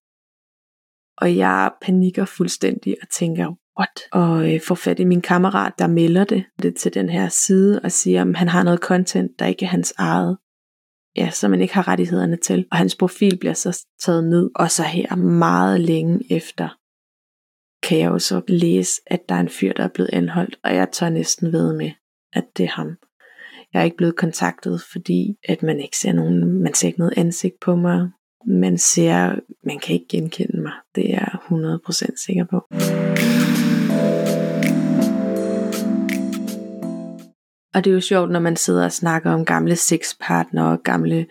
Og 1.18 1.38
jeg 1.38 1.72
panikker 1.82 2.26
fuldstændig 2.26 2.96
og 3.02 3.10
tænker, 3.10 3.56
what? 3.80 4.00
Og 4.12 4.54
øh, 4.54 4.62
får 4.62 4.76
fat 4.76 5.00
i 5.00 5.04
min 5.04 5.22
kammerat, 5.22 5.74
der 5.80 5.88
melder 5.88 6.24
det, 6.24 6.46
det 6.62 6.76
til 6.76 6.94
den 6.94 7.10
her 7.10 7.30
side 7.30 7.82
og 7.84 7.92
siger, 7.92 8.26
at 8.26 8.38
han 8.38 8.48
har 8.48 8.64
noget 8.64 8.80
content, 8.80 9.40
der 9.40 9.46
ikke 9.46 9.66
er 9.66 9.70
hans 9.70 9.94
eget. 9.98 10.38
Ja, 11.16 11.30
som 11.30 11.52
man 11.52 11.62
ikke 11.62 11.74
har 11.74 11.88
rettighederne 11.88 12.38
til. 12.38 12.68
Og 12.72 12.78
hans 12.78 12.96
profil 12.96 13.38
bliver 13.38 13.54
så 13.54 13.86
taget 14.00 14.24
ned. 14.24 14.50
Og 14.56 14.72
så 14.72 14.84
her 14.84 15.16
meget 15.16 15.82
længe 15.82 16.20
efter, 16.30 16.70
kan 17.88 18.00
jeg 18.00 18.08
jo 18.08 18.20
så 18.20 18.42
læse, 18.48 19.02
at 19.08 19.30
der 19.30 19.36
er 19.36 19.40
en 19.40 19.50
fyr, 19.50 19.74
der 19.74 19.84
er 19.84 19.94
blevet 19.94 20.10
anholdt. 20.14 20.60
Og 20.64 20.76
jeg 20.76 20.92
tør 20.92 21.10
næsten 21.10 21.52
ved 21.52 21.78
med, 21.78 21.92
at 22.34 22.46
det 22.58 22.64
er 22.64 22.70
ham. 22.70 22.98
Jeg 23.74 23.80
er 23.80 23.84
ikke 23.84 23.98
blevet 23.98 24.16
kontaktet, 24.16 24.82
fordi 24.92 25.36
at 25.50 25.64
man 25.64 25.80
ikke 25.80 25.98
ser 25.98 26.14
nogen, 26.14 26.64
man 26.64 26.74
ser 26.74 26.88
ikke 26.88 27.00
noget 27.00 27.14
ansigt 27.18 27.60
på 27.62 27.76
mig. 27.76 28.10
Man 28.48 28.78
ser, 28.78 29.36
man 29.66 29.80
kan 29.80 29.94
ikke 29.94 30.08
genkende 30.10 30.62
mig. 30.62 30.74
Det 30.96 31.14
er 31.14 31.20
jeg 31.20 31.80
100% 31.80 32.26
sikker 32.26 32.46
på. 32.50 32.58
Og 37.74 37.84
det 37.84 37.90
er 37.90 37.94
jo 37.94 38.02
sjovt, 38.02 38.32
når 38.32 38.40
man 38.40 38.56
sidder 38.56 38.86
og 38.86 38.92
snakker 38.92 39.32
om 39.32 39.46
gamle 39.46 39.76
sexpartnere 39.76 40.72
og 40.72 40.84
gamle 40.84 41.28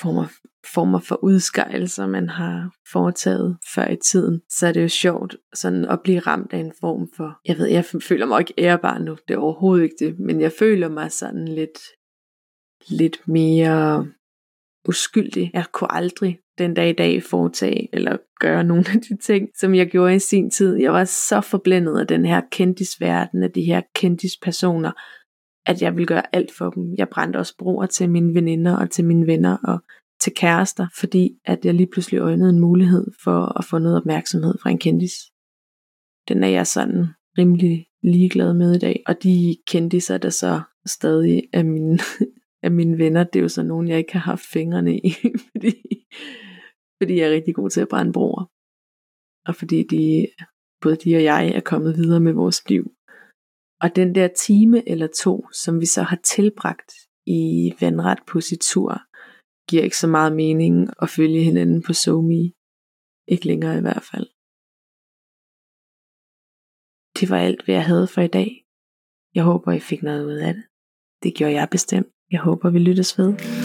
former, 0.00 0.26
former 0.74 0.98
for 0.98 1.24
udskejelser, 1.24 2.06
man 2.06 2.28
har 2.28 2.70
foretaget 2.92 3.58
før 3.74 3.88
i 3.88 3.96
tiden, 3.96 4.40
så 4.50 4.66
er 4.66 4.72
det 4.72 4.82
jo 4.82 4.88
sjovt 4.88 5.36
sådan 5.54 5.84
at 5.84 6.00
blive 6.04 6.18
ramt 6.18 6.52
af 6.52 6.58
en 6.58 6.72
form 6.80 7.08
for, 7.16 7.38
jeg 7.48 7.58
ved, 7.58 7.66
jeg 7.66 7.84
føler 7.84 8.26
mig 8.26 8.40
ikke 8.40 8.54
ærbar 8.58 8.98
nu, 8.98 9.16
det 9.28 9.34
er 9.34 9.38
overhovedet 9.38 9.84
ikke 9.84 9.96
det, 9.98 10.18
men 10.18 10.40
jeg 10.40 10.52
føler 10.52 10.88
mig 10.88 11.12
sådan 11.12 11.48
lidt, 11.48 11.78
lidt 12.88 13.28
mere 13.28 14.06
uskyldig. 14.88 15.50
Jeg 15.54 15.64
kunne 15.72 15.92
aldrig 15.92 16.38
den 16.58 16.74
dag 16.74 16.88
i 16.88 16.92
dag 16.92 17.22
foretage 17.22 17.88
eller 17.92 18.16
gøre 18.40 18.64
nogle 18.64 18.84
af 18.94 19.00
de 19.00 19.16
ting, 19.16 19.48
som 19.56 19.74
jeg 19.74 19.86
gjorde 19.86 20.14
i 20.14 20.18
sin 20.18 20.50
tid. 20.50 20.76
Jeg 20.76 20.92
var 20.92 21.04
så 21.04 21.40
forblændet 21.40 22.00
af 22.00 22.06
den 22.06 22.24
her 22.24 22.40
kendisverden, 22.52 23.42
af 23.42 23.50
de 23.50 23.62
her 23.62 23.80
kendispersoner, 23.94 24.92
at 25.66 25.82
jeg 25.82 25.92
ville 25.94 26.06
gøre 26.06 26.34
alt 26.36 26.52
for 26.52 26.70
dem. 26.70 26.94
Jeg 26.98 27.08
brændte 27.08 27.36
også 27.36 27.54
broer 27.58 27.86
til 27.86 28.10
mine 28.10 28.34
veninder 28.34 28.76
og 28.76 28.90
til 28.90 29.04
mine 29.04 29.26
venner 29.26 29.56
og 29.64 29.78
til 30.20 30.32
kærester, 30.34 30.86
fordi 31.00 31.38
at 31.44 31.64
jeg 31.64 31.74
lige 31.74 31.90
pludselig 31.92 32.18
øjnede 32.18 32.50
en 32.50 32.60
mulighed 32.60 33.06
for 33.24 33.58
at 33.58 33.64
få 33.64 33.78
noget 33.78 33.96
opmærksomhed 33.96 34.54
fra 34.62 34.70
en 34.70 34.78
kendis. 34.78 35.14
Den 36.28 36.44
er 36.44 36.48
jeg 36.48 36.66
sådan 36.66 37.06
rimelig 37.38 37.86
ligeglad 38.02 38.54
med 38.54 38.74
i 38.76 38.78
dag. 38.78 39.02
Og 39.06 39.22
de 39.22 39.56
kendiser, 39.66 40.18
der 40.18 40.30
så 40.30 40.60
stadig 40.86 41.42
er 41.52 41.62
mine, 41.62 41.98
er 42.66 42.70
mine 42.70 42.98
venner, 42.98 43.24
det 43.24 43.38
er 43.38 43.42
jo 43.42 43.48
så 43.48 43.62
nogen, 43.62 43.88
jeg 43.88 43.98
ikke 43.98 44.12
har 44.12 44.20
haft 44.20 44.44
fingrene 44.52 44.98
i, 44.98 45.10
fordi, 45.52 45.74
fordi 47.02 47.16
jeg 47.16 47.28
er 47.28 47.34
rigtig 47.34 47.54
god 47.54 47.70
til 47.70 47.80
at 47.80 47.88
brænde 47.88 48.12
broer. 48.12 48.44
Og 49.48 49.54
fordi 49.56 49.82
de, 49.82 50.26
både 50.80 50.96
de 50.96 51.16
og 51.16 51.24
jeg 51.24 51.48
er 51.48 51.60
kommet 51.60 51.96
videre 51.96 52.20
med 52.20 52.32
vores 52.32 52.68
liv. 52.68 52.92
Og 53.80 53.96
den 53.96 54.14
der 54.14 54.28
time 54.28 54.88
eller 54.88 55.08
to, 55.22 55.46
som 55.52 55.80
vi 55.80 55.86
så 55.86 56.02
har 56.02 56.20
tilbragt 56.24 56.92
i 57.26 57.72
vandret 57.80 58.18
positur, 58.26 59.02
giver 59.70 59.82
ikke 59.82 59.96
så 59.96 60.06
meget 60.06 60.32
mening 60.32 60.88
at 61.02 61.08
følge 61.08 61.44
hinanden 61.44 61.82
på 61.86 61.92
SoMe. 61.92 62.52
Ikke 63.28 63.46
længere 63.46 63.78
i 63.78 63.80
hvert 63.80 64.04
fald. 64.12 64.26
Det 67.20 67.30
var 67.30 67.38
alt, 67.38 67.64
hvad 67.64 67.74
jeg 67.74 67.84
havde 67.84 68.08
for 68.14 68.20
i 68.20 68.32
dag. 68.38 68.50
Jeg 69.34 69.44
håber, 69.44 69.72
I 69.72 69.80
fik 69.80 70.02
noget 70.02 70.24
ud 70.24 70.38
af 70.48 70.54
det. 70.54 70.64
Det 71.22 71.34
gjorde 71.34 71.52
jeg 71.52 71.68
bestemt. 71.70 72.08
Jeg 72.30 72.40
håber, 72.40 72.70
vi 72.70 72.78
lyttes 72.78 73.18
ved. 73.18 73.59